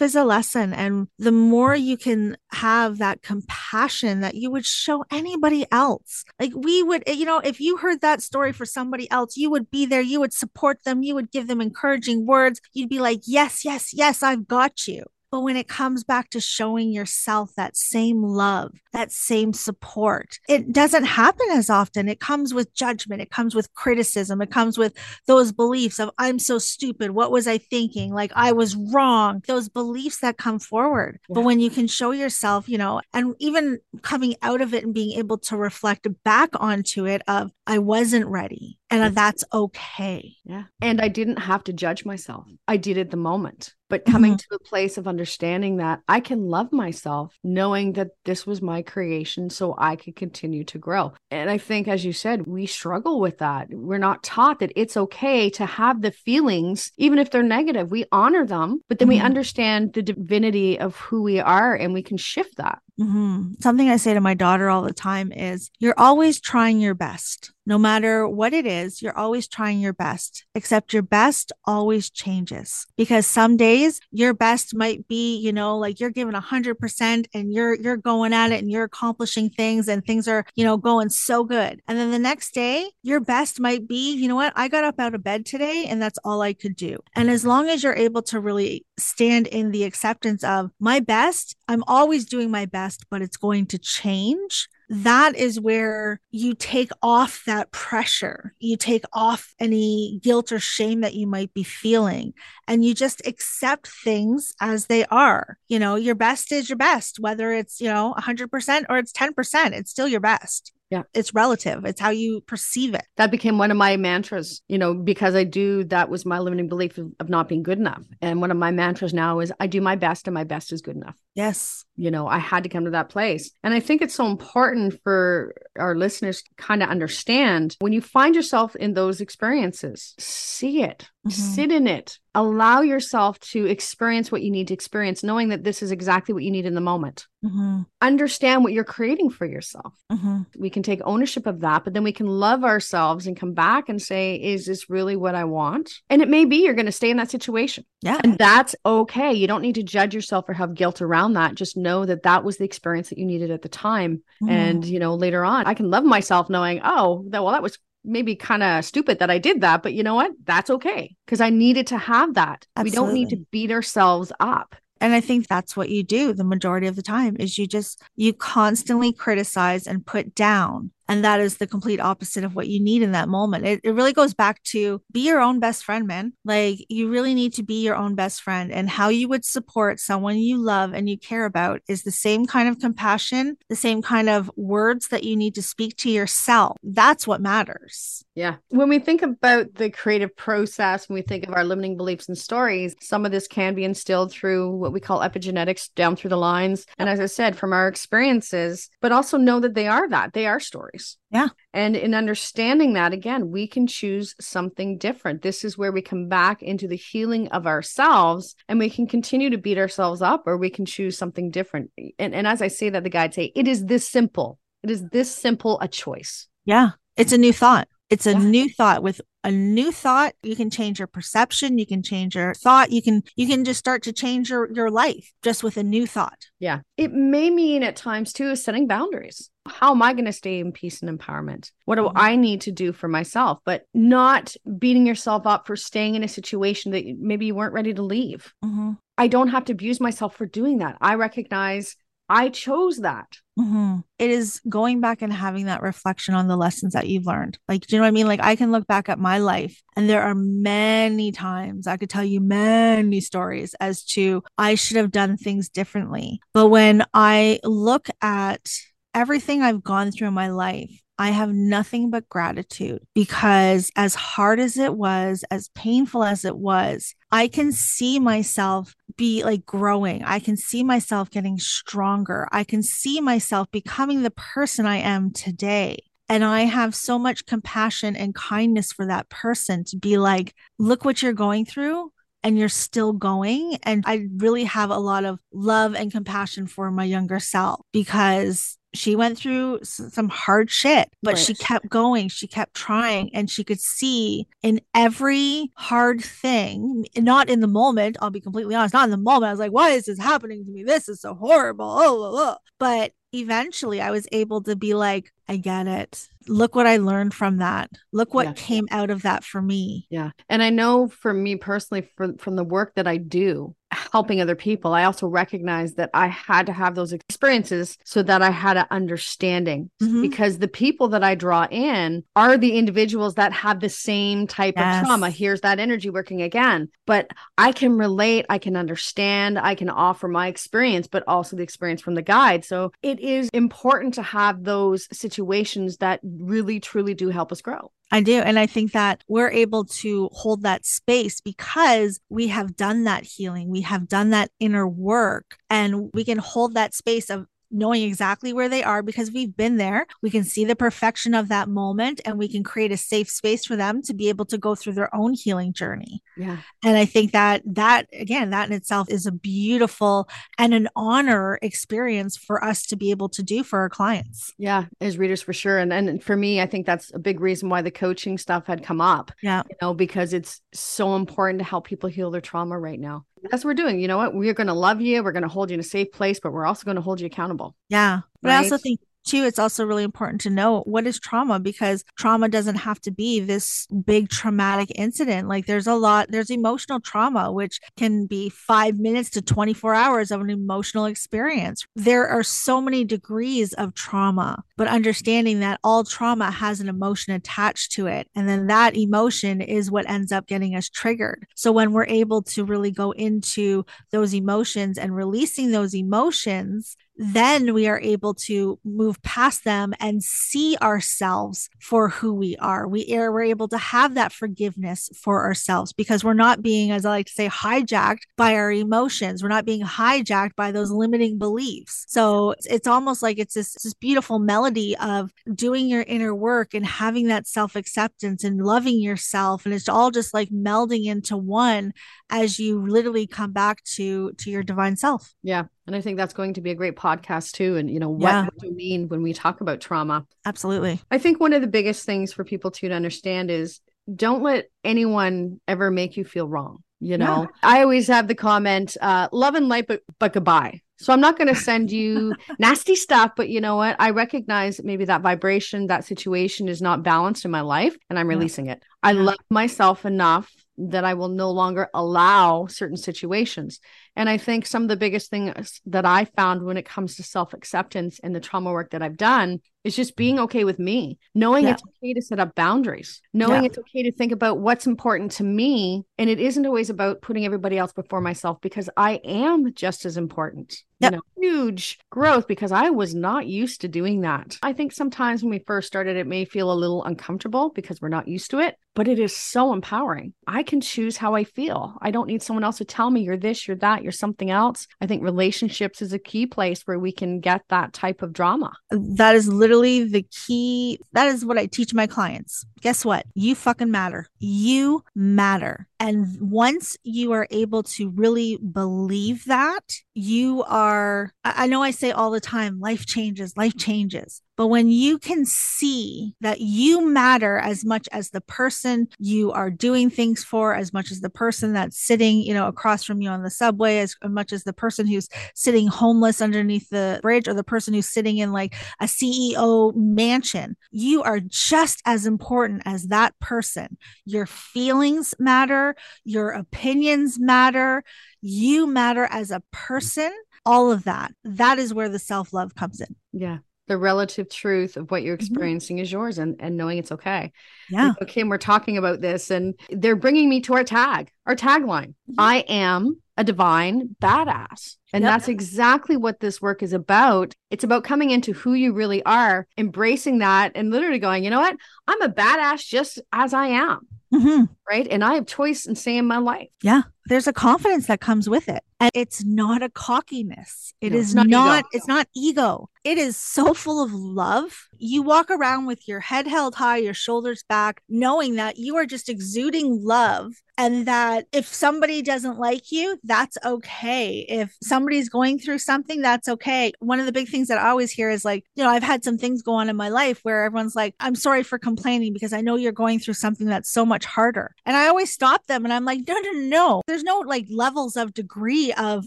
is 0.00 0.14
a 0.14 0.22
lesson. 0.22 0.72
And 0.72 1.08
the 1.18 1.32
more 1.32 1.74
you 1.74 1.96
can 1.96 2.36
have 2.52 2.98
that 2.98 3.22
compassion 3.22 4.20
that 4.20 4.36
you 4.36 4.48
would 4.48 4.64
show 4.64 5.04
anybody 5.10 5.66
else, 5.72 6.24
like 6.38 6.52
we 6.54 6.84
would, 6.84 7.02
you 7.08 7.24
know, 7.24 7.40
if 7.40 7.58
you 7.58 7.78
heard 7.78 8.00
that 8.00 8.22
story 8.22 8.52
for 8.52 8.64
somebody 8.64 9.10
else, 9.10 9.36
you 9.36 9.50
would 9.50 9.68
be 9.68 9.84
there, 9.84 10.00
you 10.00 10.20
would 10.20 10.32
support 10.32 10.84
them, 10.84 11.02
you 11.02 11.16
would 11.16 11.32
give 11.32 11.48
them 11.48 11.60
encouraging 11.60 12.26
words. 12.26 12.60
You'd 12.74 12.90
be 12.90 13.00
like, 13.00 13.22
yes, 13.26 13.64
yes, 13.64 13.92
yes, 13.92 14.22
I've 14.22 14.46
got 14.46 14.86
you. 14.86 15.02
But 15.30 15.42
when 15.42 15.56
it 15.56 15.68
comes 15.68 16.04
back 16.04 16.30
to 16.30 16.40
showing 16.40 16.90
yourself 16.90 17.52
that 17.56 17.76
same 17.76 18.22
love, 18.22 18.72
that 18.92 19.12
same 19.12 19.52
support, 19.52 20.38
it 20.48 20.72
doesn't 20.72 21.04
happen 21.04 21.46
as 21.50 21.68
often. 21.68 22.08
It 22.08 22.18
comes 22.20 22.54
with 22.54 22.72
judgment. 22.74 23.20
It 23.20 23.30
comes 23.30 23.54
with 23.54 23.72
criticism. 23.74 24.40
It 24.40 24.50
comes 24.50 24.78
with 24.78 24.96
those 25.26 25.52
beliefs 25.52 25.98
of, 25.98 26.10
I'm 26.18 26.38
so 26.38 26.58
stupid. 26.58 27.10
What 27.10 27.30
was 27.30 27.46
I 27.46 27.58
thinking? 27.58 28.12
Like 28.12 28.32
I 28.34 28.52
was 28.52 28.74
wrong. 28.74 29.42
Those 29.46 29.68
beliefs 29.68 30.20
that 30.20 30.38
come 30.38 30.58
forward. 30.58 31.20
Yeah. 31.28 31.34
But 31.34 31.44
when 31.44 31.60
you 31.60 31.70
can 31.70 31.86
show 31.86 32.12
yourself, 32.12 32.68
you 32.68 32.78
know, 32.78 33.02
and 33.12 33.34
even 33.38 33.80
coming 34.02 34.34
out 34.42 34.62
of 34.62 34.72
it 34.72 34.84
and 34.84 34.94
being 34.94 35.18
able 35.18 35.38
to 35.38 35.56
reflect 35.56 36.06
back 36.24 36.50
onto 36.54 37.06
it 37.06 37.22
of, 37.28 37.50
I 37.66 37.78
wasn't 37.78 38.26
ready 38.26 38.78
and 38.88 39.14
that's 39.14 39.44
okay. 39.52 40.36
Yeah. 40.44 40.64
And 40.80 41.00
I 41.00 41.08
didn't 41.08 41.38
have 41.38 41.64
to 41.64 41.72
judge 41.72 42.06
myself. 42.06 42.46
I 42.66 42.78
did 42.78 42.96
it 42.96 43.10
the 43.10 43.18
moment 43.18 43.74
but 43.88 44.04
coming 44.04 44.32
mm-hmm. 44.32 44.54
to 44.54 44.56
a 44.56 44.68
place 44.68 44.98
of 44.98 45.08
understanding 45.08 45.76
that 45.76 46.00
I 46.08 46.20
can 46.20 46.48
love 46.48 46.72
myself, 46.72 47.36
knowing 47.42 47.94
that 47.94 48.10
this 48.24 48.46
was 48.46 48.62
my 48.62 48.82
creation 48.82 49.50
so 49.50 49.74
I 49.78 49.96
could 49.96 50.16
continue 50.16 50.64
to 50.64 50.78
grow. 50.78 51.12
And 51.30 51.50
I 51.50 51.58
think, 51.58 51.88
as 51.88 52.04
you 52.04 52.12
said, 52.12 52.46
we 52.46 52.66
struggle 52.66 53.20
with 53.20 53.38
that. 53.38 53.68
We're 53.70 53.98
not 53.98 54.22
taught 54.22 54.60
that 54.60 54.72
it's 54.76 54.96
okay 54.96 55.50
to 55.50 55.66
have 55.66 56.02
the 56.02 56.12
feelings, 56.12 56.92
even 56.96 57.18
if 57.18 57.30
they're 57.30 57.42
negative. 57.42 57.90
We 57.90 58.04
honor 58.12 58.46
them, 58.46 58.80
but 58.88 58.98
then 58.98 59.08
mm-hmm. 59.08 59.18
we 59.18 59.24
understand 59.24 59.92
the 59.92 60.02
divinity 60.02 60.78
of 60.78 60.96
who 60.96 61.22
we 61.22 61.40
are 61.40 61.74
and 61.74 61.94
we 61.94 62.02
can 62.02 62.16
shift 62.16 62.56
that. 62.56 62.80
Mm-hmm. 63.00 63.54
Something 63.60 63.88
I 63.88 63.96
say 63.96 64.14
to 64.14 64.20
my 64.20 64.34
daughter 64.34 64.68
all 64.68 64.82
the 64.82 64.92
time 64.92 65.30
is 65.30 65.70
you're 65.78 65.98
always 65.98 66.40
trying 66.40 66.80
your 66.80 66.94
best. 66.94 67.52
No 67.68 67.76
matter 67.76 68.26
what 68.26 68.54
it 68.54 68.66
is, 68.66 69.02
you're 69.02 69.16
always 69.16 69.46
trying 69.46 69.78
your 69.78 69.92
best, 69.92 70.46
except 70.54 70.94
your 70.94 71.02
best 71.02 71.52
always 71.66 72.08
changes 72.08 72.86
because 72.96 73.26
some 73.26 73.58
days 73.58 74.00
your 74.10 74.32
best 74.32 74.74
might 74.74 75.06
be, 75.06 75.36
you 75.36 75.52
know, 75.52 75.76
like 75.76 76.00
you're 76.00 76.08
giving 76.08 76.34
a 76.34 76.40
hundred 76.40 76.78
percent 76.78 77.28
and 77.34 77.52
you're, 77.52 77.74
you're 77.74 77.98
going 77.98 78.32
at 78.32 78.52
it 78.52 78.62
and 78.62 78.70
you're 78.70 78.84
accomplishing 78.84 79.50
things 79.50 79.86
and 79.86 80.02
things 80.02 80.26
are, 80.26 80.46
you 80.54 80.64
know, 80.64 80.78
going 80.78 81.10
so 81.10 81.44
good. 81.44 81.82
And 81.86 81.98
then 81.98 82.10
the 82.10 82.18
next 82.18 82.54
day, 82.54 82.90
your 83.02 83.20
best 83.20 83.60
might 83.60 83.86
be, 83.86 84.14
you 84.14 84.28
know 84.28 84.36
what? 84.36 84.54
I 84.56 84.68
got 84.68 84.84
up 84.84 84.98
out 84.98 85.14
of 85.14 85.22
bed 85.22 85.44
today 85.44 85.84
and 85.90 86.00
that's 86.00 86.18
all 86.24 86.40
I 86.40 86.54
could 86.54 86.74
do. 86.74 86.96
And 87.14 87.28
as 87.28 87.44
long 87.44 87.68
as 87.68 87.82
you're 87.82 87.94
able 87.94 88.22
to 88.22 88.40
really 88.40 88.86
stand 88.98 89.46
in 89.46 89.72
the 89.72 89.84
acceptance 89.84 90.42
of 90.42 90.70
my 90.80 91.00
best, 91.00 91.54
I'm 91.68 91.84
always 91.86 92.24
doing 92.24 92.50
my 92.50 92.64
best 92.64 93.04
but 93.10 93.20
it's 93.20 93.36
going 93.36 93.66
to 93.66 93.78
change 93.78 94.68
that 94.88 95.36
is 95.36 95.60
where 95.60 96.20
you 96.30 96.54
take 96.54 96.90
off 97.02 97.42
that 97.46 97.70
pressure. 97.72 98.54
You 98.58 98.76
take 98.76 99.04
off 99.12 99.54
any 99.58 100.18
guilt 100.22 100.50
or 100.50 100.58
shame 100.58 101.02
that 101.02 101.14
you 101.14 101.26
might 101.26 101.52
be 101.52 101.62
feeling, 101.62 102.32
and 102.66 102.84
you 102.84 102.94
just 102.94 103.26
accept 103.26 103.88
things 103.88 104.54
as 104.60 104.86
they 104.86 105.04
are. 105.06 105.58
You 105.68 105.78
know, 105.78 105.96
your 105.96 106.14
best 106.14 106.52
is 106.52 106.70
your 106.70 106.78
best, 106.78 107.20
whether 107.20 107.52
it's, 107.52 107.80
you 107.80 107.88
know, 107.88 108.14
100% 108.18 108.86
or 108.88 108.98
it's 108.98 109.12
10%, 109.12 109.72
it's 109.72 109.90
still 109.90 110.08
your 110.08 110.20
best. 110.20 110.72
Yeah. 110.90 111.02
It's 111.12 111.34
relative. 111.34 111.84
It's 111.84 112.00
how 112.00 112.10
you 112.10 112.40
perceive 112.40 112.94
it. 112.94 113.04
That 113.16 113.30
became 113.30 113.58
one 113.58 113.70
of 113.70 113.76
my 113.76 113.96
mantras, 113.96 114.62
you 114.68 114.78
know, 114.78 114.94
because 114.94 115.34
I 115.34 115.44
do, 115.44 115.84
that 115.84 116.08
was 116.08 116.24
my 116.24 116.38
limiting 116.38 116.68
belief 116.68 116.96
of, 116.96 117.12
of, 117.20 117.28
not 117.28 117.48
being 117.48 117.62
good 117.62 117.78
enough. 117.78 118.02
And 118.22 118.40
one 118.40 118.50
of 118.50 118.56
my 118.56 118.70
mantras 118.70 119.12
now 119.12 119.40
is 119.40 119.52
I 119.60 119.66
do 119.66 119.82
my 119.82 119.96
best 119.96 120.26
and 120.26 120.34
my 120.34 120.44
best 120.44 120.72
is 120.72 120.80
good 120.80 120.96
enough. 120.96 121.16
Yes. 121.34 121.84
You 121.96 122.10
know, 122.10 122.26
I 122.26 122.38
had 122.38 122.62
to 122.62 122.68
come 122.70 122.86
to 122.86 122.92
that 122.92 123.10
place. 123.10 123.50
And 123.62 123.74
I 123.74 123.80
think 123.80 124.00
it's 124.00 124.14
so 124.14 124.26
important 124.26 124.98
for 125.02 125.54
our 125.78 125.94
listeners 125.94 126.42
to 126.42 126.50
kind 126.56 126.82
of 126.82 126.88
understand 126.88 127.76
when 127.80 127.92
you 127.92 128.00
find 128.00 128.34
yourself 128.34 128.74
in 128.74 128.94
those 128.94 129.20
experiences, 129.20 130.14
see 130.18 130.82
it, 130.82 131.10
mm-hmm. 131.26 131.30
sit 131.30 131.72
in 131.72 131.86
it, 131.86 132.18
allow 132.34 132.82
yourself 132.82 133.38
to 133.40 133.66
experience 133.66 134.30
what 134.30 134.42
you 134.42 134.50
need 134.50 134.68
to 134.68 134.74
experience, 134.74 135.22
knowing 135.22 135.48
that 135.48 135.64
this 135.64 135.82
is 135.82 135.90
exactly 135.90 136.32
what 136.32 136.44
you 136.44 136.50
need 136.50 136.66
in 136.66 136.74
the 136.74 136.80
moment. 136.80 137.26
Mm-hmm. 137.44 137.82
Understand 138.00 138.64
what 138.64 138.72
you're 138.72 138.84
creating 138.84 139.30
for 139.30 139.46
yourself. 139.46 139.94
Mm-hmm. 140.10 140.42
We 140.56 140.70
can 140.70 140.82
take 140.82 141.00
ownership 141.04 141.46
of 141.46 141.60
that, 141.60 141.84
but 141.84 141.94
then 141.94 142.02
we 142.02 142.12
can 142.12 142.26
love 142.26 142.64
ourselves 142.64 143.26
and 143.26 143.38
come 143.38 143.54
back 143.54 143.88
and 143.88 144.00
say, 144.00 144.36
Is 144.36 144.66
this 144.66 144.90
really 144.90 145.16
what 145.16 145.34
I 145.34 145.44
want? 145.44 145.92
And 146.10 146.22
it 146.22 146.28
may 146.28 146.44
be 146.44 146.64
you're 146.64 146.74
going 146.74 146.86
to 146.86 146.92
stay 146.92 147.10
in 147.10 147.16
that 147.18 147.30
situation. 147.30 147.84
Yeah. 148.02 148.20
And 148.22 148.38
that's 148.38 148.74
okay. 148.84 149.32
You 149.32 149.46
don't 149.46 149.62
need 149.62 149.76
to 149.76 149.82
judge 149.82 150.14
yourself 150.14 150.48
or 150.48 150.52
have 150.52 150.74
guilt 150.74 151.00
around 151.00 151.34
that. 151.34 151.54
Just 151.54 151.76
know 151.76 152.04
that 152.04 152.24
that 152.24 152.44
was 152.44 152.56
the 152.56 152.64
experience 152.64 153.10
that 153.10 153.18
you 153.18 153.26
needed 153.26 153.50
at 153.50 153.62
the 153.62 153.68
time. 153.68 154.22
Mm-hmm. 154.42 154.50
And, 154.50 154.84
you 154.84 154.98
know, 154.98 155.14
later 155.14 155.44
on, 155.44 155.66
I 155.66 155.74
can 155.74 155.90
love 155.90 156.04
myself 156.04 156.48
knowing, 156.48 156.80
oh, 156.84 157.24
that, 157.28 157.42
well, 157.42 157.52
that 157.52 157.62
was 157.62 157.78
maybe 158.04 158.34
kind 158.34 158.62
of 158.62 158.84
stupid 158.84 159.18
that 159.18 159.30
I 159.30 159.38
did 159.38 159.60
that, 159.60 159.82
but 159.82 159.94
you 159.94 160.02
know 160.02 160.14
what? 160.14 160.32
That's 160.44 160.70
okay 160.70 161.16
because 161.26 161.40
I 161.40 161.50
needed 161.50 161.88
to 161.88 161.98
have 161.98 162.34
that. 162.34 162.66
Absolutely. 162.76 162.90
We 162.90 162.94
don't 162.94 163.14
need 163.14 163.30
to 163.30 163.46
beat 163.50 163.70
ourselves 163.70 164.32
up. 164.40 164.76
And 165.00 165.14
I 165.14 165.20
think 165.20 165.46
that's 165.46 165.76
what 165.76 165.90
you 165.90 166.02
do 166.02 166.32
the 166.32 166.44
majority 166.44 166.86
of 166.86 166.96
the 166.96 167.02
time 167.02 167.36
is 167.38 167.56
you 167.56 167.66
just 167.66 168.02
you 168.16 168.32
constantly 168.32 169.12
criticize 169.12 169.86
and 169.86 170.04
put 170.04 170.34
down 170.34 170.90
and 171.08 171.24
that 171.24 171.40
is 171.40 171.56
the 171.56 171.66
complete 171.66 172.00
opposite 172.00 172.44
of 172.44 172.54
what 172.54 172.68
you 172.68 172.80
need 172.82 173.02
in 173.02 173.12
that 173.12 173.28
moment. 173.28 173.66
It, 173.66 173.80
it 173.82 173.92
really 173.92 174.12
goes 174.12 174.34
back 174.34 174.62
to 174.64 175.00
be 175.10 175.26
your 175.26 175.40
own 175.40 175.58
best 175.58 175.84
friend, 175.84 176.06
man. 176.06 176.34
Like 176.44 176.84
you 176.88 177.08
really 177.08 177.34
need 177.34 177.54
to 177.54 177.62
be 177.62 177.82
your 177.82 177.96
own 177.96 178.14
best 178.14 178.42
friend. 178.42 178.70
And 178.70 178.90
how 178.90 179.08
you 179.08 179.28
would 179.28 179.44
support 179.44 180.00
someone 180.00 180.36
you 180.36 180.58
love 180.58 180.92
and 180.92 181.08
you 181.08 181.18
care 181.18 181.46
about 181.46 181.80
is 181.88 182.02
the 182.02 182.10
same 182.10 182.46
kind 182.46 182.68
of 182.68 182.78
compassion, 182.78 183.56
the 183.68 183.76
same 183.76 184.02
kind 184.02 184.28
of 184.28 184.50
words 184.56 185.08
that 185.08 185.24
you 185.24 185.34
need 185.34 185.54
to 185.54 185.62
speak 185.62 185.96
to 185.98 186.10
yourself. 186.10 186.76
That's 186.82 187.26
what 187.26 187.40
matters. 187.40 188.22
Yeah. 188.34 188.56
When 188.68 188.88
we 188.88 188.98
think 188.98 189.22
about 189.22 189.74
the 189.74 189.90
creative 189.90 190.36
process, 190.36 191.08
when 191.08 191.14
we 191.14 191.22
think 191.22 191.46
of 191.46 191.54
our 191.54 191.64
limiting 191.64 191.96
beliefs 191.96 192.28
and 192.28 192.36
stories, 192.36 192.94
some 193.00 193.24
of 193.24 193.32
this 193.32 193.48
can 193.48 193.74
be 193.74 193.84
instilled 193.84 194.30
through 194.30 194.76
what 194.76 194.92
we 194.92 195.00
call 195.00 195.20
epigenetics 195.20 195.88
down 195.94 196.16
through 196.16 196.30
the 196.30 196.36
lines. 196.36 196.86
And 196.98 197.08
as 197.08 197.18
I 197.18 197.26
said, 197.26 197.56
from 197.56 197.72
our 197.72 197.88
experiences, 197.88 198.90
but 199.00 199.12
also 199.12 199.38
know 199.38 199.58
that 199.60 199.74
they 199.74 199.88
are 199.88 200.08
that, 200.08 200.34
they 200.34 200.46
are 200.46 200.60
stories 200.60 200.97
stories. 200.98 201.18
Yeah. 201.30 201.48
And 201.72 201.96
in 201.96 202.14
understanding 202.14 202.94
that, 202.94 203.12
again, 203.12 203.50
we 203.50 203.66
can 203.66 203.86
choose 203.86 204.34
something 204.40 204.98
different. 204.98 205.42
This 205.42 205.64
is 205.64 205.76
where 205.76 205.92
we 205.92 206.02
come 206.02 206.28
back 206.28 206.62
into 206.62 206.88
the 206.88 206.96
healing 206.96 207.48
of 207.48 207.66
ourselves 207.66 208.54
and 208.68 208.78
we 208.78 208.90
can 208.90 209.06
continue 209.06 209.50
to 209.50 209.58
beat 209.58 209.78
ourselves 209.78 210.22
up 210.22 210.44
or 210.46 210.56
we 210.56 210.70
can 210.70 210.86
choose 210.86 211.18
something 211.18 211.50
different. 211.50 211.90
And, 212.18 212.34
and 212.34 212.46
as 212.46 212.62
I 212.62 212.68
say 212.68 212.90
that, 212.90 213.04
the 213.04 213.10
guides 213.10 213.36
say, 213.36 213.52
it 213.54 213.68
is 213.68 213.84
this 213.84 214.08
simple. 214.08 214.58
It 214.82 214.90
is 214.90 215.04
this 215.10 215.34
simple 215.34 215.78
a 215.80 215.88
choice. 215.88 216.48
Yeah. 216.64 216.90
It's 217.16 217.32
a 217.32 217.38
new 217.38 217.52
thought. 217.52 217.88
It's 218.10 218.26
a 218.26 218.32
yeah. 218.32 218.38
new 218.38 218.68
thought. 218.68 219.02
With 219.02 219.20
a 219.44 219.50
new 219.50 219.92
thought 219.92 220.34
you 220.42 220.56
can 220.56 220.68
change 220.68 220.98
your 220.98 221.06
perception 221.06 221.78
you 221.78 221.86
can 221.86 222.02
change 222.02 222.34
your 222.34 222.52
thought 222.52 222.90
you 222.90 223.00
can 223.00 223.22
you 223.36 223.46
can 223.46 223.64
just 223.64 223.78
start 223.78 224.02
to 224.02 224.12
change 224.12 224.50
your 224.50 224.70
your 224.72 224.90
life 224.90 225.32
just 225.42 225.62
with 225.62 225.76
a 225.76 225.82
new 225.82 226.06
thought. 226.06 226.38
Yeah. 226.58 226.80
It 226.96 227.12
may 227.12 227.48
mean 227.48 227.82
at 227.82 227.96
times 227.96 228.32
too 228.32 228.54
setting 228.56 228.86
boundaries. 228.86 229.50
How 229.66 229.92
am 229.92 230.02
i 230.02 230.12
going 230.12 230.24
to 230.24 230.32
stay 230.32 230.60
in 230.60 230.72
peace 230.72 231.02
and 231.02 231.18
empowerment? 231.18 231.70
What 231.84 231.96
do 231.96 232.02
mm-hmm. 232.02 232.18
i 232.18 232.36
need 232.36 232.62
to 232.62 232.72
do 232.72 232.92
for 232.92 233.08
myself? 233.08 233.58
But 233.64 233.84
not 233.94 234.56
beating 234.78 235.06
yourself 235.06 235.46
up 235.46 235.66
for 235.66 235.76
staying 235.76 236.14
in 236.14 236.24
a 236.24 236.28
situation 236.28 236.92
that 236.92 237.04
maybe 237.18 237.46
you 237.46 237.54
weren't 237.54 237.74
ready 237.74 237.94
to 237.94 238.02
leave. 238.02 238.52
Mm-hmm. 238.64 238.92
i 239.16 239.28
don't 239.28 239.48
have 239.48 239.64
to 239.66 239.72
abuse 239.72 240.00
myself 240.00 240.36
for 240.36 240.46
doing 240.46 240.78
that. 240.78 240.98
I 241.00 241.14
recognize 241.14 241.96
I 242.28 242.50
chose 242.50 242.98
that. 242.98 243.38
Mm-hmm. 243.58 244.00
It 244.18 244.30
is 244.30 244.60
going 244.68 245.00
back 245.00 245.22
and 245.22 245.32
having 245.32 245.66
that 245.66 245.82
reflection 245.82 246.34
on 246.34 246.46
the 246.46 246.56
lessons 246.56 246.92
that 246.92 247.08
you've 247.08 247.26
learned. 247.26 247.58
Like, 247.66 247.86
do 247.86 247.96
you 247.96 247.98
know 247.98 248.04
what 248.04 248.08
I 248.08 248.12
mean? 248.12 248.28
Like, 248.28 248.40
I 248.42 248.54
can 248.54 248.70
look 248.70 248.86
back 248.86 249.08
at 249.08 249.18
my 249.18 249.38
life, 249.38 249.82
and 249.96 250.08
there 250.08 250.22
are 250.22 250.34
many 250.34 251.32
times 251.32 251.86
I 251.86 251.96
could 251.96 252.10
tell 252.10 252.24
you 252.24 252.40
many 252.40 253.20
stories 253.20 253.74
as 253.80 254.04
to 254.06 254.42
I 254.56 254.74
should 254.74 254.96
have 254.96 255.10
done 255.10 255.36
things 255.36 255.68
differently. 255.68 256.40
But 256.52 256.68
when 256.68 257.04
I 257.14 257.60
look 257.64 258.08
at 258.22 258.68
everything 259.14 259.62
I've 259.62 259.82
gone 259.82 260.12
through 260.12 260.28
in 260.28 260.34
my 260.34 260.50
life, 260.50 261.02
I 261.18 261.30
have 261.30 261.52
nothing 261.52 262.10
but 262.10 262.28
gratitude 262.28 263.02
because, 263.14 263.90
as 263.96 264.14
hard 264.14 264.60
as 264.60 264.78
it 264.78 264.94
was, 264.94 265.44
as 265.50 265.70
painful 265.74 266.22
as 266.22 266.44
it 266.44 266.56
was, 266.56 267.14
I 267.32 267.48
can 267.48 267.72
see 267.72 268.18
myself 268.18 268.94
be 269.16 269.42
like 269.42 269.66
growing. 269.66 270.22
I 270.24 270.38
can 270.38 270.56
see 270.56 270.84
myself 270.84 271.30
getting 271.30 271.58
stronger. 271.58 272.48
I 272.52 272.62
can 272.64 272.82
see 272.82 273.20
myself 273.20 273.70
becoming 273.72 274.22
the 274.22 274.30
person 274.30 274.86
I 274.86 274.98
am 274.98 275.32
today. 275.32 275.98
And 276.28 276.44
I 276.44 276.62
have 276.62 276.94
so 276.94 277.18
much 277.18 277.46
compassion 277.46 278.14
and 278.14 278.34
kindness 278.34 278.92
for 278.92 279.06
that 279.06 279.28
person 279.28 279.82
to 279.84 279.96
be 279.96 280.18
like, 280.18 280.54
look 280.78 281.04
what 281.04 281.22
you're 281.22 281.32
going 281.32 281.64
through 281.64 282.12
and 282.42 282.58
you're 282.58 282.68
still 282.68 283.12
going. 283.12 283.78
And 283.82 284.04
I 284.06 284.26
really 284.36 284.64
have 284.64 284.90
a 284.90 284.98
lot 284.98 285.24
of 285.24 285.40
love 285.52 285.94
and 285.94 286.12
compassion 286.12 286.66
for 286.66 286.90
my 286.90 287.04
younger 287.04 287.40
self 287.40 287.80
because 287.92 288.77
she 288.94 289.14
went 289.16 289.38
through 289.38 289.80
some 289.82 290.28
hard 290.28 290.70
shit, 290.70 291.10
but 291.22 291.34
right. 291.34 291.38
she 291.38 291.54
kept 291.54 291.88
going. 291.88 292.28
She 292.28 292.46
kept 292.46 292.74
trying, 292.74 293.34
and 293.34 293.50
she 293.50 293.64
could 293.64 293.80
see 293.80 294.46
in 294.62 294.80
every 294.94 295.70
hard 295.74 296.22
thing, 296.22 297.06
not 297.16 297.50
in 297.50 297.60
the 297.60 297.66
moment, 297.66 298.16
I'll 298.20 298.30
be 298.30 298.40
completely 298.40 298.74
honest, 298.74 298.94
not 298.94 299.04
in 299.04 299.10
the 299.10 299.16
moment. 299.16 299.44
I 299.44 299.52
was 299.52 299.60
like, 299.60 299.72
why 299.72 299.90
is 299.90 300.06
this 300.06 300.18
happening 300.18 300.64
to 300.64 300.70
me? 300.70 300.84
This 300.84 301.08
is 301.08 301.20
so 301.20 301.34
horrible. 301.34 301.84
Oh, 301.86 302.24
oh, 302.24 302.32
oh. 302.36 302.56
But 302.78 303.12
eventually 303.32 304.00
I 304.00 304.10
was 304.10 304.26
able 304.32 304.62
to 304.62 304.74
be 304.74 304.94
like, 304.94 305.32
I 305.48 305.56
get 305.56 305.86
it. 305.86 306.28
Look 306.46 306.74
what 306.74 306.86
I 306.86 306.96
learned 306.96 307.34
from 307.34 307.58
that. 307.58 307.90
Look 308.12 308.32
what 308.32 308.46
yeah. 308.46 308.52
came 308.54 308.88
out 308.90 309.10
of 309.10 309.22
that 309.22 309.44
for 309.44 309.60
me. 309.60 310.06
Yeah. 310.10 310.30
And 310.48 310.62
I 310.62 310.70
know 310.70 311.08
for 311.08 311.34
me 311.34 311.56
personally, 311.56 312.08
for, 312.16 312.34
from 312.38 312.56
the 312.56 312.64
work 312.64 312.94
that 312.94 313.06
I 313.06 313.18
do, 313.18 313.74
helping 313.90 314.40
other 314.40 314.54
people, 314.54 314.92
I 314.92 315.04
also 315.04 315.26
recognize 315.26 315.94
that 315.94 316.10
I 316.14 316.28
had 316.28 316.66
to 316.66 316.72
have 316.72 316.94
those 316.94 317.12
experiences 317.12 317.96
so 318.04 318.22
that 318.22 318.42
I 318.42 318.50
had 318.50 318.76
an 318.76 318.86
understanding 318.90 319.90
mm-hmm. 320.02 320.22
because 320.22 320.58
the 320.58 320.68
people 320.68 321.08
that 321.08 321.24
I 321.24 321.34
draw 321.34 321.66
in 321.70 322.24
are 322.36 322.58
the 322.58 322.76
individuals 322.76 323.34
that 323.34 323.52
have 323.52 323.80
the 323.80 323.88
same 323.88 324.46
type 324.46 324.74
yes. 324.76 325.02
of 325.02 325.06
trauma. 325.06 325.30
Here's 325.30 325.62
that 325.62 325.78
energy 325.78 326.10
working 326.10 326.42
again. 326.42 326.88
But 327.06 327.30
I 327.56 327.72
can 327.72 327.96
relate, 327.96 328.46
I 328.48 328.58
can 328.58 328.76
understand, 328.76 329.58
I 329.58 329.74
can 329.74 329.88
offer 329.88 330.28
my 330.28 330.48
experience, 330.48 331.06
but 331.06 331.24
also 331.26 331.56
the 331.56 331.62
experience 331.62 332.02
from 332.02 332.14
the 332.14 332.22
guide. 332.22 332.64
So 332.64 332.92
it 333.02 333.20
is 333.20 333.48
important 333.52 334.14
to 334.14 334.22
have 334.22 334.64
those 334.64 335.08
situations 335.16 335.98
that 335.98 336.20
really 336.22 336.80
truly 336.80 337.14
do 337.14 337.28
help 337.28 337.52
us 337.52 337.62
grow. 337.62 337.90
I 338.10 338.22
do. 338.22 338.38
And 338.40 338.58
I 338.58 338.66
think 338.66 338.92
that 338.92 339.22
we're 339.28 339.50
able 339.50 339.84
to 339.84 340.30
hold 340.32 340.62
that 340.62 340.86
space 340.86 341.40
because 341.40 342.20
we 342.30 342.48
have 342.48 342.76
done 342.76 343.04
that 343.04 343.24
healing. 343.24 343.68
We 343.68 343.82
have 343.82 344.08
done 344.08 344.30
that 344.30 344.50
inner 344.58 344.88
work 344.88 345.58
and 345.68 346.10
we 346.14 346.24
can 346.24 346.38
hold 346.38 346.74
that 346.74 346.94
space 346.94 347.28
of 347.28 347.46
knowing 347.70 348.02
exactly 348.02 348.52
where 348.52 348.68
they 348.68 348.82
are 348.82 349.02
because 349.02 349.30
we've 349.30 349.56
been 349.56 349.76
there. 349.76 350.06
We 350.22 350.30
can 350.30 350.44
see 350.44 350.64
the 350.64 350.76
perfection 350.76 351.34
of 351.34 351.48
that 351.48 351.68
moment 351.68 352.20
and 352.24 352.38
we 352.38 352.48
can 352.48 352.62
create 352.62 352.92
a 352.92 352.96
safe 352.96 353.28
space 353.28 353.64
for 353.64 353.76
them 353.76 354.02
to 354.02 354.14
be 354.14 354.28
able 354.28 354.44
to 354.46 354.58
go 354.58 354.74
through 354.74 354.94
their 354.94 355.14
own 355.14 355.34
healing 355.34 355.72
journey. 355.72 356.22
Yeah. 356.36 356.58
And 356.84 356.96
I 356.96 357.04
think 357.04 357.32
that 357.32 357.62
that 357.66 358.06
again, 358.12 358.50
that 358.50 358.68
in 358.68 358.74
itself 358.74 359.10
is 359.10 359.26
a 359.26 359.32
beautiful 359.32 360.28
and 360.58 360.74
an 360.74 360.88
honor 360.96 361.58
experience 361.62 362.36
for 362.36 362.62
us 362.64 362.84
to 362.86 362.96
be 362.96 363.10
able 363.10 363.28
to 363.30 363.42
do 363.42 363.62
for 363.62 363.80
our 363.80 363.88
clients. 363.88 364.52
Yeah, 364.58 364.84
as 365.00 365.18
readers 365.18 365.42
for 365.42 365.52
sure. 365.52 365.78
And 365.78 365.92
and 365.92 366.22
for 366.22 366.36
me, 366.36 366.60
I 366.60 366.66
think 366.66 366.86
that's 366.86 367.12
a 367.14 367.18
big 367.18 367.40
reason 367.40 367.68
why 367.68 367.82
the 367.82 367.90
coaching 367.90 368.38
stuff 368.38 368.66
had 368.66 368.82
come 368.82 369.00
up. 369.00 369.32
Yeah. 369.42 369.62
You 369.68 369.76
know, 369.82 369.94
because 369.94 370.32
it's 370.32 370.60
so 370.72 371.16
important 371.16 371.58
to 371.60 371.64
help 371.64 371.86
people 371.86 372.08
heal 372.08 372.30
their 372.30 372.40
trauma 372.40 372.78
right 372.78 373.00
now. 373.00 373.24
That's 373.42 373.64
what 373.64 373.70
we're 373.70 373.74
doing. 373.74 374.00
You 374.00 374.08
know 374.08 374.16
what? 374.16 374.34
We're 374.34 374.54
going 374.54 374.66
to 374.68 374.74
love 374.74 375.00
you. 375.00 375.22
We're 375.22 375.32
going 375.32 375.42
to 375.42 375.48
hold 375.48 375.70
you 375.70 375.74
in 375.74 375.80
a 375.80 375.84
safe 375.84 376.12
place, 376.12 376.40
but 376.40 376.52
we're 376.52 376.66
also 376.66 376.84
going 376.84 376.96
to 376.96 377.02
hold 377.02 377.20
you 377.20 377.26
accountable. 377.26 377.74
Yeah. 377.88 378.20
But 378.42 378.48
right? 378.48 378.54
I 378.54 378.58
also 378.58 378.78
think 378.78 379.00
too, 379.28 379.44
it's 379.44 379.58
also 379.58 379.84
really 379.84 380.04
important 380.04 380.40
to 380.42 380.50
know 380.50 380.80
what 380.80 381.06
is 381.06 381.20
trauma 381.20 381.60
because 381.60 382.04
trauma 382.16 382.48
doesn't 382.48 382.76
have 382.76 383.00
to 383.02 383.10
be 383.10 383.40
this 383.40 383.86
big 384.04 384.28
traumatic 384.28 384.90
incident. 384.94 385.48
Like 385.48 385.66
there's 385.66 385.86
a 385.86 385.94
lot, 385.94 386.26
there's 386.30 386.50
emotional 386.50 387.00
trauma, 387.00 387.52
which 387.52 387.80
can 387.96 388.26
be 388.26 388.48
five 388.48 388.98
minutes 388.98 389.30
to 389.30 389.42
24 389.42 389.94
hours 389.94 390.30
of 390.30 390.40
an 390.40 390.50
emotional 390.50 391.04
experience. 391.04 391.86
There 391.94 392.26
are 392.26 392.42
so 392.42 392.80
many 392.80 393.04
degrees 393.04 393.72
of 393.74 393.94
trauma, 393.94 394.62
but 394.76 394.88
understanding 394.88 395.60
that 395.60 395.80
all 395.84 396.04
trauma 396.04 396.50
has 396.50 396.80
an 396.80 396.88
emotion 396.88 397.34
attached 397.34 397.92
to 397.92 398.06
it. 398.06 398.28
And 398.34 398.48
then 398.48 398.66
that 398.68 398.96
emotion 398.96 399.60
is 399.60 399.90
what 399.90 400.08
ends 400.08 400.32
up 400.32 400.46
getting 400.46 400.74
us 400.74 400.88
triggered. 400.88 401.46
So 401.54 401.72
when 401.72 401.92
we're 401.92 402.06
able 402.06 402.42
to 402.42 402.64
really 402.64 402.90
go 402.90 403.12
into 403.12 403.84
those 404.10 404.34
emotions 404.34 404.98
and 404.98 405.14
releasing 405.14 405.70
those 405.70 405.94
emotions, 405.94 406.96
then 407.18 407.74
we 407.74 407.88
are 407.88 408.00
able 408.00 408.32
to 408.32 408.78
move 408.84 409.20
past 409.22 409.64
them 409.64 409.92
and 409.98 410.22
see 410.22 410.76
ourselves 410.80 411.68
for 411.80 412.08
who 412.08 412.32
we 412.32 412.56
are. 412.56 412.86
We 412.86 413.14
are 413.16 413.32
we're 413.32 413.42
able 413.42 413.68
to 413.68 413.78
have 413.78 414.14
that 414.14 414.32
forgiveness 414.32 415.10
for 415.20 415.44
ourselves 415.44 415.92
because 415.92 416.22
we're 416.22 416.32
not 416.32 416.62
being, 416.62 416.92
as 416.92 417.04
I 417.04 417.10
like 417.10 417.26
to 417.26 417.32
say, 417.32 417.48
hijacked 417.48 418.22
by 418.36 418.54
our 418.54 418.70
emotions. 418.70 419.42
We're 419.42 419.48
not 419.48 419.64
being 419.64 419.82
hijacked 419.82 420.54
by 420.54 420.70
those 420.70 420.90
limiting 420.92 421.38
beliefs. 421.38 422.04
So 422.08 422.54
it's 422.64 422.86
almost 422.86 423.22
like 423.22 423.38
it's 423.38 423.54
this, 423.54 423.74
this 423.74 423.94
beautiful 423.94 424.38
melody 424.38 424.96
of 424.98 425.32
doing 425.52 425.88
your 425.88 426.02
inner 426.02 426.34
work 426.34 426.72
and 426.72 426.86
having 426.86 427.26
that 427.28 427.46
self 427.46 427.74
acceptance 427.74 428.44
and 428.44 428.64
loving 428.64 429.00
yourself. 429.00 429.64
And 429.64 429.74
it's 429.74 429.88
all 429.88 430.10
just 430.12 430.32
like 430.32 430.50
melding 430.50 431.06
into 431.06 431.36
one 431.36 431.92
as 432.30 432.58
you 432.58 432.86
literally 432.86 433.26
come 433.26 433.52
back 433.52 433.82
to 433.84 434.32
to 434.32 434.50
your 434.50 434.62
divine 434.62 434.96
self. 434.96 435.34
Yeah. 435.42 435.64
And 435.88 435.96
I 435.96 436.02
think 436.02 436.18
that's 436.18 436.34
going 436.34 436.52
to 436.52 436.60
be 436.60 436.70
a 436.70 436.74
great 436.74 436.96
podcast 436.96 437.52
too. 437.52 437.76
And, 437.76 437.90
you 437.90 437.98
know, 437.98 438.10
what, 438.10 438.28
yeah. 438.28 438.44
what 438.44 438.58
do 438.58 438.66
you 438.66 438.74
mean 438.74 439.08
when 439.08 439.22
we 439.22 439.32
talk 439.32 439.62
about 439.62 439.80
trauma? 439.80 440.26
Absolutely. 440.44 441.00
I 441.10 441.16
think 441.16 441.40
one 441.40 441.54
of 441.54 441.62
the 441.62 441.66
biggest 441.66 442.04
things 442.04 442.30
for 442.30 442.44
people 442.44 442.70
too 442.70 442.90
to 442.90 442.94
understand 442.94 443.50
is 443.50 443.80
don't 444.14 444.42
let 444.42 444.66
anyone 444.84 445.62
ever 445.66 445.90
make 445.90 446.18
you 446.18 446.26
feel 446.26 446.46
wrong. 446.46 446.84
You 447.00 447.16
know, 447.16 447.42
yeah. 447.42 447.46
I 447.62 447.82
always 447.82 448.08
have 448.08 448.28
the 448.28 448.34
comment, 448.34 448.96
uh, 449.00 449.28
love 449.32 449.54
and 449.54 449.68
light, 449.68 449.86
but, 449.86 450.02
but 450.18 450.34
goodbye. 450.34 450.82
So 450.98 451.12
I'm 451.12 451.20
not 451.20 451.38
going 451.38 451.48
to 451.48 451.54
send 451.54 451.90
you 451.90 452.34
nasty 452.58 452.94
stuff, 452.94 453.32
but 453.34 453.48
you 453.48 453.62
know 453.62 453.76
what? 453.76 453.96
I 453.98 454.10
recognize 454.10 454.82
maybe 454.82 455.06
that 455.06 455.22
vibration, 455.22 455.86
that 455.86 456.04
situation 456.04 456.68
is 456.68 456.82
not 456.82 457.02
balanced 457.02 457.46
in 457.46 457.50
my 457.50 457.62
life 457.62 457.96
and 458.10 458.18
I'm 458.18 458.28
releasing 458.28 458.66
yeah. 458.66 458.72
it. 458.72 458.82
I 459.02 459.12
love 459.12 459.38
myself 459.48 460.04
enough 460.04 460.52
that 460.78 461.04
I 461.04 461.14
will 461.14 461.28
no 461.28 461.50
longer 461.50 461.88
allow 461.92 462.66
certain 462.66 462.96
situations. 462.96 463.80
And 464.16 464.28
I 464.28 464.38
think 464.38 464.64
some 464.64 464.82
of 464.82 464.88
the 464.88 464.96
biggest 464.96 465.30
things 465.30 465.80
that 465.86 466.06
I 466.06 466.24
found 466.24 466.62
when 466.62 466.76
it 466.76 466.86
comes 466.86 467.16
to 467.16 467.22
self 467.22 467.52
acceptance 467.52 468.20
and 468.22 468.34
the 468.34 468.40
trauma 468.40 468.72
work 468.72 468.90
that 468.90 469.02
I've 469.02 469.16
done 469.16 469.60
is 469.84 469.96
just 469.96 470.16
being 470.16 470.38
okay 470.40 470.64
with 470.64 470.78
me, 470.78 471.18
knowing 471.34 471.64
yeah. 471.64 471.72
it's 471.72 471.82
okay 471.82 472.12
to 472.14 472.22
set 472.22 472.40
up 472.40 472.54
boundaries, 472.54 473.22
knowing 473.32 473.62
yeah. 473.62 473.68
it's 473.68 473.78
okay 473.78 474.02
to 474.02 474.12
think 474.12 474.32
about 474.32 474.58
what's 474.58 474.86
important 474.86 475.32
to 475.32 475.44
me. 475.44 476.04
And 476.18 476.28
it 476.28 476.40
isn't 476.40 476.66
always 476.66 476.90
about 476.90 477.22
putting 477.22 477.44
everybody 477.44 477.78
else 477.78 477.92
before 477.92 478.20
myself 478.20 478.60
because 478.60 478.90
I 478.96 479.20
am 479.24 479.72
just 479.74 480.04
as 480.04 480.16
important. 480.16 480.82
Yep. 481.00 481.12
You 481.12 481.16
know, 481.16 481.22
huge 481.36 481.98
growth 482.10 482.48
because 482.48 482.72
I 482.72 482.90
was 482.90 483.14
not 483.14 483.46
used 483.46 483.82
to 483.82 483.88
doing 483.88 484.22
that. 484.22 484.58
I 484.62 484.72
think 484.72 484.92
sometimes 484.92 485.42
when 485.42 485.50
we 485.50 485.60
first 485.60 485.86
started, 485.86 486.16
it 486.16 486.26
may 486.26 486.44
feel 486.44 486.72
a 486.72 486.74
little 486.74 487.04
uncomfortable 487.04 487.70
because 487.70 488.00
we're 488.00 488.08
not 488.08 488.26
used 488.26 488.50
to 488.50 488.58
it, 488.58 488.74
but 488.96 489.06
it 489.06 489.20
is 489.20 489.36
so 489.36 489.72
empowering. 489.72 490.34
I 490.48 490.64
can 490.64 490.80
choose 490.80 491.16
how 491.16 491.36
I 491.36 491.44
feel. 491.44 491.96
I 492.02 492.10
don't 492.10 492.26
need 492.26 492.42
someone 492.42 492.64
else 492.64 492.78
to 492.78 492.84
tell 492.84 493.10
me 493.10 493.20
you're 493.20 493.36
this, 493.36 493.68
you're 493.68 493.76
that, 493.76 494.02
you're 494.02 494.10
something 494.10 494.50
else. 494.50 494.88
I 495.00 495.06
think 495.06 495.22
relationships 495.22 496.02
is 496.02 496.12
a 496.12 496.18
key 496.18 496.46
place 496.46 496.82
where 496.82 496.98
we 496.98 497.12
can 497.12 497.38
get 497.38 497.62
that 497.68 497.92
type 497.92 498.22
of 498.22 498.32
drama. 498.32 498.72
That 498.90 499.36
is 499.36 499.46
literally 499.46 499.67
the 499.68 500.26
key. 500.30 500.98
That 501.12 501.28
is 501.28 501.44
what 501.44 501.58
I 501.58 501.66
teach 501.66 501.94
my 501.94 502.06
clients. 502.06 502.64
Guess 502.80 503.04
what? 503.04 503.26
You 503.34 503.54
fucking 503.54 503.90
matter. 503.90 504.26
You 504.38 505.04
matter. 505.14 505.86
And 506.00 506.40
once 506.40 506.96
you 507.02 507.32
are 507.32 507.46
able 507.50 507.82
to 507.84 508.10
really 508.10 508.56
believe 508.56 509.44
that, 509.46 509.80
you 510.14 510.64
are, 510.64 511.32
I 511.44 511.66
know 511.66 511.82
I 511.82 511.90
say 511.90 512.10
all 512.10 512.30
the 512.30 512.40
time, 512.40 512.80
life 512.80 513.06
changes, 513.06 513.56
life 513.56 513.76
changes. 513.76 514.42
But 514.58 514.66
when 514.66 514.90
you 514.90 515.20
can 515.20 515.44
see 515.46 516.34
that 516.40 516.60
you 516.60 517.06
matter 517.08 517.58
as 517.58 517.84
much 517.84 518.08
as 518.10 518.30
the 518.30 518.40
person 518.40 519.06
you 519.20 519.52
are 519.52 519.70
doing 519.70 520.10
things 520.10 520.42
for, 520.42 520.74
as 520.74 520.92
much 520.92 521.12
as 521.12 521.20
the 521.20 521.30
person 521.30 521.74
that's 521.74 521.96
sitting, 521.96 522.40
you 522.40 522.52
know, 522.52 522.66
across 522.66 523.04
from 523.04 523.22
you 523.22 523.30
on 523.30 523.44
the 523.44 523.50
subway, 523.50 523.98
as 523.98 524.16
much 524.24 524.52
as 524.52 524.64
the 524.64 524.72
person 524.72 525.06
who's 525.06 525.28
sitting 525.54 525.86
homeless 525.86 526.42
underneath 526.42 526.88
the 526.88 527.20
bridge 527.22 527.46
or 527.46 527.54
the 527.54 527.62
person 527.62 527.94
who's 527.94 528.08
sitting 528.08 528.38
in 528.38 528.50
like 528.52 528.74
a 529.00 529.04
CEO 529.04 529.94
mansion, 529.94 530.76
you 530.90 531.22
are 531.22 531.38
just 531.38 532.02
as 532.04 532.26
important 532.26 532.82
as 532.84 533.06
that 533.06 533.38
person. 533.38 533.96
Your 534.24 534.46
feelings 534.46 535.34
matter, 535.38 535.94
your 536.24 536.50
opinions 536.50 537.38
matter, 537.38 538.02
you 538.40 538.88
matter 538.88 539.28
as 539.30 539.52
a 539.52 539.62
person. 539.70 540.32
All 540.66 540.90
of 540.90 541.04
that, 541.04 541.32
that 541.44 541.78
is 541.78 541.94
where 541.94 542.08
the 542.08 542.18
self 542.18 542.52
love 542.52 542.74
comes 542.74 543.00
in. 543.00 543.14
Yeah 543.32 543.58
the 543.88 543.98
relative 543.98 544.48
truth 544.48 544.96
of 544.96 545.10
what 545.10 545.22
you're 545.22 545.36
mm-hmm. 545.36 545.52
experiencing 545.52 545.96
mm-hmm. 545.96 546.02
is 546.02 546.12
yours 546.12 546.38
and, 546.38 546.56
and 546.60 546.76
knowing 546.76 546.98
it's 546.98 547.12
okay. 547.12 547.52
Yeah. 547.90 548.12
Okay. 548.22 548.42
And 548.42 548.50
we're 548.50 548.58
talking 548.58 548.98
about 548.98 549.20
this 549.20 549.50
and 549.50 549.74
they're 549.90 550.16
bringing 550.16 550.48
me 550.48 550.60
to 550.62 550.74
our 550.74 550.84
tag, 550.84 551.30
our 551.46 551.56
tagline. 551.56 552.14
Mm-hmm. 552.30 552.34
I 552.38 552.64
am 552.68 553.20
a 553.36 553.44
divine 553.44 554.16
badass. 554.20 554.96
And 555.12 555.22
yep. 555.22 555.32
that's 555.32 555.48
exactly 555.48 556.16
what 556.16 556.40
this 556.40 556.60
work 556.60 556.82
is 556.82 556.92
about. 556.92 557.54
It's 557.70 557.84
about 557.84 558.04
coming 558.04 558.30
into 558.30 558.52
who 558.52 558.74
you 558.74 558.92
really 558.92 559.22
are, 559.24 559.66
embracing 559.78 560.38
that, 560.38 560.72
and 560.74 560.90
literally 560.90 561.18
going, 561.18 561.44
you 561.44 561.50
know 561.50 561.60
what? 561.60 561.76
I'm 562.06 562.20
a 562.20 562.28
badass 562.28 562.86
just 562.86 563.20
as 563.32 563.54
I 563.54 563.68
am. 563.68 564.06
Mm-hmm. 564.32 564.64
Right. 564.88 565.06
And 565.10 565.24
I 565.24 565.34
have 565.34 565.46
choice 565.46 565.86
and 565.86 565.96
say 565.96 566.16
in 566.16 566.26
my 566.26 566.38
life. 566.38 566.68
Yeah. 566.82 567.02
There's 567.26 567.46
a 567.46 567.52
confidence 567.52 568.06
that 568.06 568.20
comes 568.20 568.48
with 568.48 568.68
it. 568.68 568.82
And 569.00 569.10
it's 569.14 569.44
not 569.44 569.82
a 569.82 569.90
cockiness. 569.90 570.94
It 571.00 571.12
no, 571.12 571.18
is 571.18 571.34
not, 571.34 571.46
not 571.46 571.84
it's 571.92 572.08
not 572.08 572.26
ego. 572.34 572.88
It 573.04 573.16
is 573.16 573.36
so 573.36 573.74
full 573.74 574.02
of 574.02 574.12
love. 574.12 574.88
You 574.96 575.22
walk 575.22 575.50
around 575.50 575.86
with 575.86 576.08
your 576.08 576.20
head 576.20 576.46
held 576.46 576.74
high, 576.74 576.96
your 576.96 577.14
shoulders 577.14 577.64
back, 577.68 578.02
knowing 578.08 578.56
that 578.56 578.78
you 578.78 578.96
are 578.96 579.06
just 579.06 579.28
exuding 579.28 580.02
love 580.02 580.54
and 580.76 581.06
that 581.06 581.46
if 581.52 581.66
somebody 581.66 582.22
doesn't 582.22 582.58
like 582.58 582.90
you, 582.90 583.18
that's 583.22 583.56
okay. 583.64 584.46
If 584.48 584.76
somebody's 584.82 585.28
going 585.28 585.58
through 585.58 585.78
something, 585.78 586.22
that's 586.22 586.48
okay. 586.48 586.92
One 586.98 587.20
of 587.20 587.26
the 587.26 587.32
big 587.32 587.48
things 587.48 587.68
that 587.68 587.78
I 587.78 587.90
always 587.90 588.10
hear 588.10 588.30
is 588.30 588.44
like, 588.44 588.64
you 588.74 588.82
know, 588.82 588.90
I've 588.90 589.02
had 589.02 589.22
some 589.22 589.38
things 589.38 589.62
go 589.62 589.74
on 589.74 589.88
in 589.88 589.96
my 589.96 590.08
life 590.08 590.40
where 590.42 590.64
everyone's 590.64 590.96
like, 590.96 591.14
I'm 591.20 591.34
sorry 591.34 591.62
for 591.62 591.78
complaining 591.78 592.32
because 592.32 592.52
I 592.52 592.62
know 592.62 592.76
you're 592.76 592.92
going 592.92 593.20
through 593.20 593.34
something 593.34 593.66
that's 593.68 593.90
so 593.90 594.04
much 594.04 594.17
harder. 594.24 594.74
And 594.84 594.96
I 594.96 595.08
always 595.08 595.32
stop 595.32 595.66
them 595.66 595.84
and 595.84 595.92
I'm 595.92 596.04
like, 596.04 596.20
no, 596.26 596.38
no, 596.38 596.52
no. 596.52 597.02
There's 597.06 597.22
no 597.22 597.38
like 597.40 597.66
levels 597.70 598.16
of 598.16 598.34
degree 598.34 598.92
of 598.92 599.26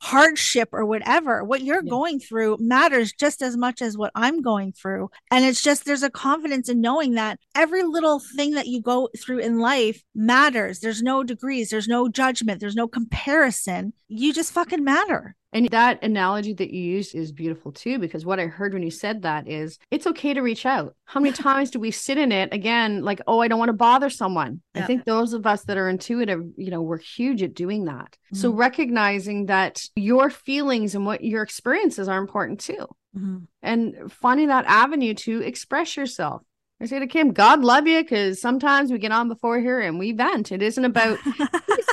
hardship 0.00 0.70
or 0.72 0.84
whatever. 0.84 1.44
What 1.44 1.62
you're 1.62 1.84
yeah. 1.84 1.90
going 1.90 2.20
through 2.20 2.58
matters 2.60 3.12
just 3.12 3.42
as 3.42 3.56
much 3.56 3.82
as 3.82 3.96
what 3.96 4.12
I'm 4.14 4.42
going 4.42 4.72
through. 4.72 5.10
And 5.30 5.44
it's 5.44 5.62
just 5.62 5.84
there's 5.84 6.02
a 6.02 6.10
confidence 6.10 6.68
in 6.68 6.80
knowing 6.80 7.14
that 7.14 7.38
every 7.54 7.82
little 7.82 8.20
thing 8.20 8.52
that 8.52 8.66
you 8.66 8.80
go 8.80 9.08
through 9.18 9.38
in 9.38 9.58
life 9.58 10.02
matters. 10.14 10.80
There's 10.80 11.02
no 11.02 11.22
degrees, 11.22 11.70
there's 11.70 11.88
no 11.88 12.08
judgment, 12.08 12.60
there's 12.60 12.76
no 12.76 12.88
comparison. 12.88 13.92
You 14.08 14.32
just 14.32 14.52
fucking 14.52 14.84
matter. 14.84 15.34
And 15.52 15.68
that 15.70 16.02
analogy 16.02 16.52
that 16.54 16.70
you 16.70 16.82
used 16.82 17.14
is 17.14 17.32
beautiful 17.32 17.72
too, 17.72 17.98
because 17.98 18.26
what 18.26 18.38
I 18.38 18.46
heard 18.46 18.74
when 18.74 18.82
you 18.82 18.90
said 18.90 19.22
that 19.22 19.48
is 19.48 19.78
it's 19.90 20.06
okay 20.06 20.34
to 20.34 20.42
reach 20.42 20.66
out. 20.66 20.94
How 21.06 21.20
many 21.20 21.32
times 21.36 21.70
do 21.70 21.80
we 21.80 21.90
sit 21.90 22.18
in 22.18 22.32
it 22.32 22.52
again, 22.52 23.02
like, 23.02 23.20
oh, 23.26 23.40
I 23.40 23.48
don't 23.48 23.58
want 23.58 23.70
to 23.70 23.74
bother 23.74 24.10
someone? 24.10 24.60
Yeah. 24.74 24.82
I 24.82 24.86
think 24.86 25.04
those 25.04 25.32
of 25.32 25.46
us 25.46 25.64
that 25.64 25.78
are 25.78 25.88
intuitive, 25.88 26.44
you 26.56 26.70
know, 26.70 26.82
we're 26.82 26.98
huge 26.98 27.42
at 27.42 27.54
doing 27.54 27.86
that. 27.86 28.16
Mm-hmm. 28.26 28.36
So 28.36 28.50
recognizing 28.50 29.46
that 29.46 29.82
your 29.96 30.28
feelings 30.28 30.94
and 30.94 31.06
what 31.06 31.24
your 31.24 31.42
experiences 31.42 32.08
are 32.08 32.18
important 32.18 32.60
too. 32.60 32.86
Mm-hmm. 33.16 33.38
And 33.62 34.12
finding 34.12 34.48
that 34.48 34.66
avenue 34.66 35.14
to 35.14 35.40
express 35.40 35.96
yourself. 35.96 36.42
I 36.80 36.86
say 36.86 37.00
to 37.00 37.08
Kim, 37.08 37.32
God 37.32 37.60
love 37.64 37.88
you, 37.88 38.00
because 38.00 38.40
sometimes 38.40 38.92
we 38.92 38.98
get 38.98 39.10
on 39.10 39.28
before 39.28 39.58
here 39.58 39.80
and 39.80 39.98
we 39.98 40.12
vent. 40.12 40.52
It 40.52 40.62
isn't 40.62 40.84
about 40.84 41.18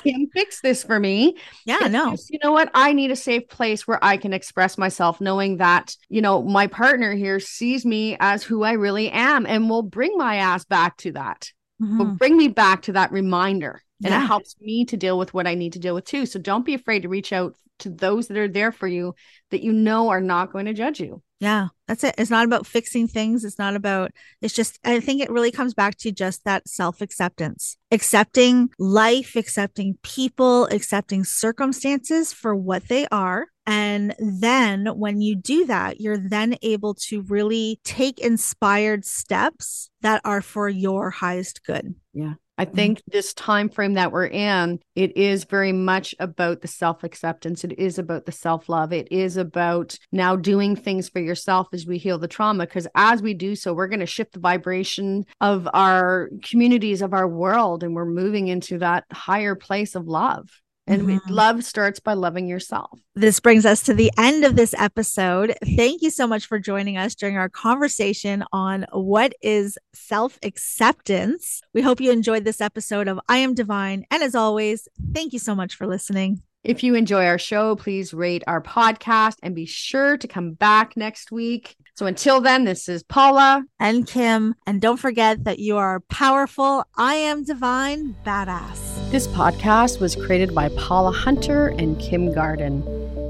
Kim 0.06 0.28
fix 0.34 0.62
this 0.62 0.84
for 0.84 1.00
me. 1.00 1.36
Yeah, 1.66 1.88
no. 1.90 2.12
Just, 2.12 2.30
you 2.30 2.40
know 2.44 2.52
what? 2.52 2.70
I 2.74 2.94
need 2.94 3.12
a 3.12 3.16
safe 3.16 3.48
place 3.50 3.88
where 3.88 4.00
I 4.04 4.18
can 4.18 4.34
express 4.34 4.78
myself, 4.78 5.20
knowing 5.20 5.58
that 5.58 5.96
you 6.10 6.22
know 6.22 6.44
my 6.44 6.68
partner 6.68 7.14
here 7.14 7.40
sees 7.40 7.86
me 7.86 8.16
as 8.20 8.44
who 8.44 8.64
I 8.64 8.74
really 8.74 9.10
am, 9.10 9.46
and 9.46 9.70
will 9.70 9.84
bring 9.84 10.18
my 10.18 10.38
ass 10.38 10.66
back 10.66 10.98
to 10.98 11.12
that. 11.14 11.52
Mm-hmm. 11.82 11.98
Will 11.98 12.06
bring 12.16 12.38
me 12.38 12.48
back 12.48 12.84
to 12.84 12.94
that 12.94 13.12
reminder, 13.12 13.82
and 14.04 14.12
yeah. 14.12 14.24
it 14.24 14.28
helps 14.28 14.56
me 14.62 14.86
to 14.86 14.98
deal 14.98 15.18
with 15.18 15.34
what 15.34 15.48
I 15.48 15.56
need 15.56 15.74
to 15.74 15.80
deal 15.80 15.96
with 15.96 16.06
too. 16.06 16.26
So 16.26 16.40
don't 16.40 16.66
be 16.66 16.74
afraid 16.74 17.02
to 17.02 17.10
reach 17.10 17.34
out 17.34 17.56
to 17.80 17.90
those 17.90 18.28
that 18.28 18.38
are 18.38 18.48
there 18.48 18.72
for 18.72 18.88
you 18.88 19.16
that 19.52 19.64
you 19.64 19.74
know 19.74 20.10
are 20.10 20.22
not 20.22 20.54
going 20.54 20.66
to 20.66 20.74
judge 20.74 21.00
you. 21.00 21.22
Yeah, 21.40 21.68
that's 21.88 22.04
it. 22.04 22.16
It's 22.18 22.32
not 22.32 22.46
about 22.46 22.66
fixing 22.66 23.08
things. 23.08 23.44
It's 23.44 23.60
not 23.60 23.76
about, 23.76 24.12
it's 24.42 24.54
just, 24.54 24.80
I 24.86 25.00
think 25.02 25.22
it 25.22 25.30
really 25.30 25.52
comes 25.52 25.74
back 25.74 25.98
to 25.98 26.12
just 26.12 26.46
that 26.46 26.68
self 26.68 27.02
acceptance, 27.02 27.78
accepting 27.92 28.70
life, 28.80 29.36
accepting 29.36 29.98
people, 30.02 30.66
accepting 30.68 31.26
circumstances 31.26 32.32
for 32.32 32.56
what 32.56 32.88
they 32.88 33.06
are. 33.12 33.48
And 33.68 34.16
then 34.20 34.86
when 34.86 35.22
you 35.22 35.36
do 35.36 35.66
that, 35.66 36.00
you're 36.00 36.18
then 36.18 36.56
able 36.62 36.94
to 37.10 37.22
really 37.24 37.80
take 37.84 38.20
inspired 38.20 39.04
steps 39.06 39.90
that 40.02 40.22
are 40.24 40.42
for 40.42 40.70
your 40.70 41.10
highest 41.10 41.66
good. 41.66 41.96
Yeah. 42.14 42.36
I 42.58 42.66
mm-hmm. 42.66 42.76
think 42.76 43.04
this 43.08 43.34
time 43.34 43.70
frame 43.70 43.94
that 43.94 44.12
we're 44.12 44.28
in, 44.28 44.80
it 44.96 45.16
is 45.18 45.44
very 45.44 45.72
much 45.72 46.16
about 46.20 46.62
the 46.62 46.68
self-acceptance. 46.68 47.64
It 47.64 47.78
is 47.78 48.00
about 48.00 48.26
the 48.26 48.32
self-love. 48.32 48.94
It 48.94 49.12
is 49.12 49.38
about 49.38 49.98
now 50.12 50.36
doing 50.36 50.76
things 50.76 51.10
for 51.10 51.20
yourself 51.20 51.68
as 51.74 51.86
we 51.86 51.98
heal 51.98 52.18
the 52.18 52.28
trauma. 52.28 52.66
Because 52.66 52.88
as 52.96 53.22
we 53.22 53.34
do 53.34 53.56
so, 53.56 53.74
we're 53.74 53.88
going 53.88 54.00
to 54.00 54.06
shift 54.06 54.34
the 54.34 54.40
vibration 54.40 55.26
of 55.42 55.68
our 55.74 56.30
communities, 56.44 57.02
of 57.02 57.14
our 57.14 57.28
world, 57.28 57.84
and 57.84 57.94
we're 57.94 58.06
moving 58.06 58.48
into 58.48 58.78
that 58.80 59.04
higher 59.12 59.56
place 59.56 59.96
of 59.96 60.08
love. 60.08 60.50
And 60.88 61.04
mm-hmm. 61.04 61.32
love 61.32 61.64
starts 61.64 62.00
by 62.00 62.14
loving 62.14 62.48
yourself. 62.48 63.00
This 63.16 63.40
brings 63.40 63.66
us 63.66 63.82
to 63.84 63.94
the 63.94 64.12
end 64.18 64.44
of 64.44 64.56
this 64.56 64.76
episode. 64.78 65.56
Thank 65.76 66.02
you 66.02 66.10
so 66.10 66.28
much 66.28 66.46
for 66.46 66.60
joining 66.60 66.98
us 66.98 67.16
during 67.16 67.38
our 67.38 67.50
conversation 67.50 68.44
on 68.52 68.86
what 68.92 69.34
is 69.42 69.78
self 69.94 70.38
acceptance. 70.44 71.62
We 71.74 71.82
hope 71.82 72.00
you 72.00 72.12
enjoyed 72.12 72.44
this 72.44 72.62
episode 72.62 73.08
of 73.08 73.20
I 73.28 73.38
Am 73.38 73.54
Divine. 73.54 74.06
And 74.12 74.22
as 74.22 74.36
always, 74.36 74.88
thank 75.14 75.34
you 75.34 75.40
so 75.40 75.56
much 75.56 75.76
for 75.76 75.88
listening. 75.88 76.42
If 76.66 76.84
you 76.84 76.96
enjoy 76.96 77.28
our 77.28 77.38
show, 77.38 77.76
please 77.76 78.12
rate 78.12 78.44
our 78.48 78.60
podcast 78.60 79.36
and 79.44 79.54
be 79.54 79.68
sure 79.68 80.18
to 80.18 80.28
come 80.28 80.54
back 80.54 80.98
next 80.98 81.32
week. 81.32 81.76
So 81.96 82.08
until 82.08 82.42
then, 82.42 82.64
this 82.64 82.90
is 82.90 83.04
Paula 83.04 83.64
and 83.80 84.08
Kim. 84.08 84.56
And 84.66 84.82
don't 84.82 84.98
forget 84.98 85.44
that 85.44 85.60
you 85.60 85.78
are 85.78 86.00
powerful. 86.10 86.84
I 86.98 87.16
am 87.16 87.44
divine, 87.44 88.16
badass. 88.26 88.95
This 89.12 89.28
podcast 89.28 90.02
was 90.02 90.16
created 90.16 90.54
by 90.56 90.68
Paula 90.70 91.12
Hunter 91.12 91.68
and 91.68 91.98
Kim 92.00 92.34
Garden. 92.34 92.84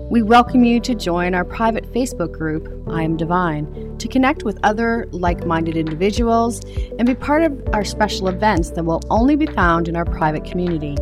We 0.09 0.23
welcome 0.23 0.63
you 0.63 0.79
to 0.79 0.95
join 0.95 1.35
our 1.35 1.43
private 1.43 1.91
Facebook 1.93 2.31
group, 2.31 2.71
I 2.89 3.03
Am 3.03 3.17
Divine, 3.17 3.97
to 3.97 4.07
connect 4.07 4.43
with 4.43 4.57
other 4.63 5.05
like 5.11 5.45
minded 5.45 5.75
individuals 5.75 6.61
and 6.97 7.05
be 7.05 7.13
part 7.13 7.43
of 7.43 7.61
our 7.73 7.83
special 7.83 8.29
events 8.29 8.69
that 8.71 8.83
will 8.85 9.01
only 9.09 9.35
be 9.35 9.47
found 9.47 9.89
in 9.89 9.97
our 9.97 10.05
private 10.05 10.45
community. 10.45 10.95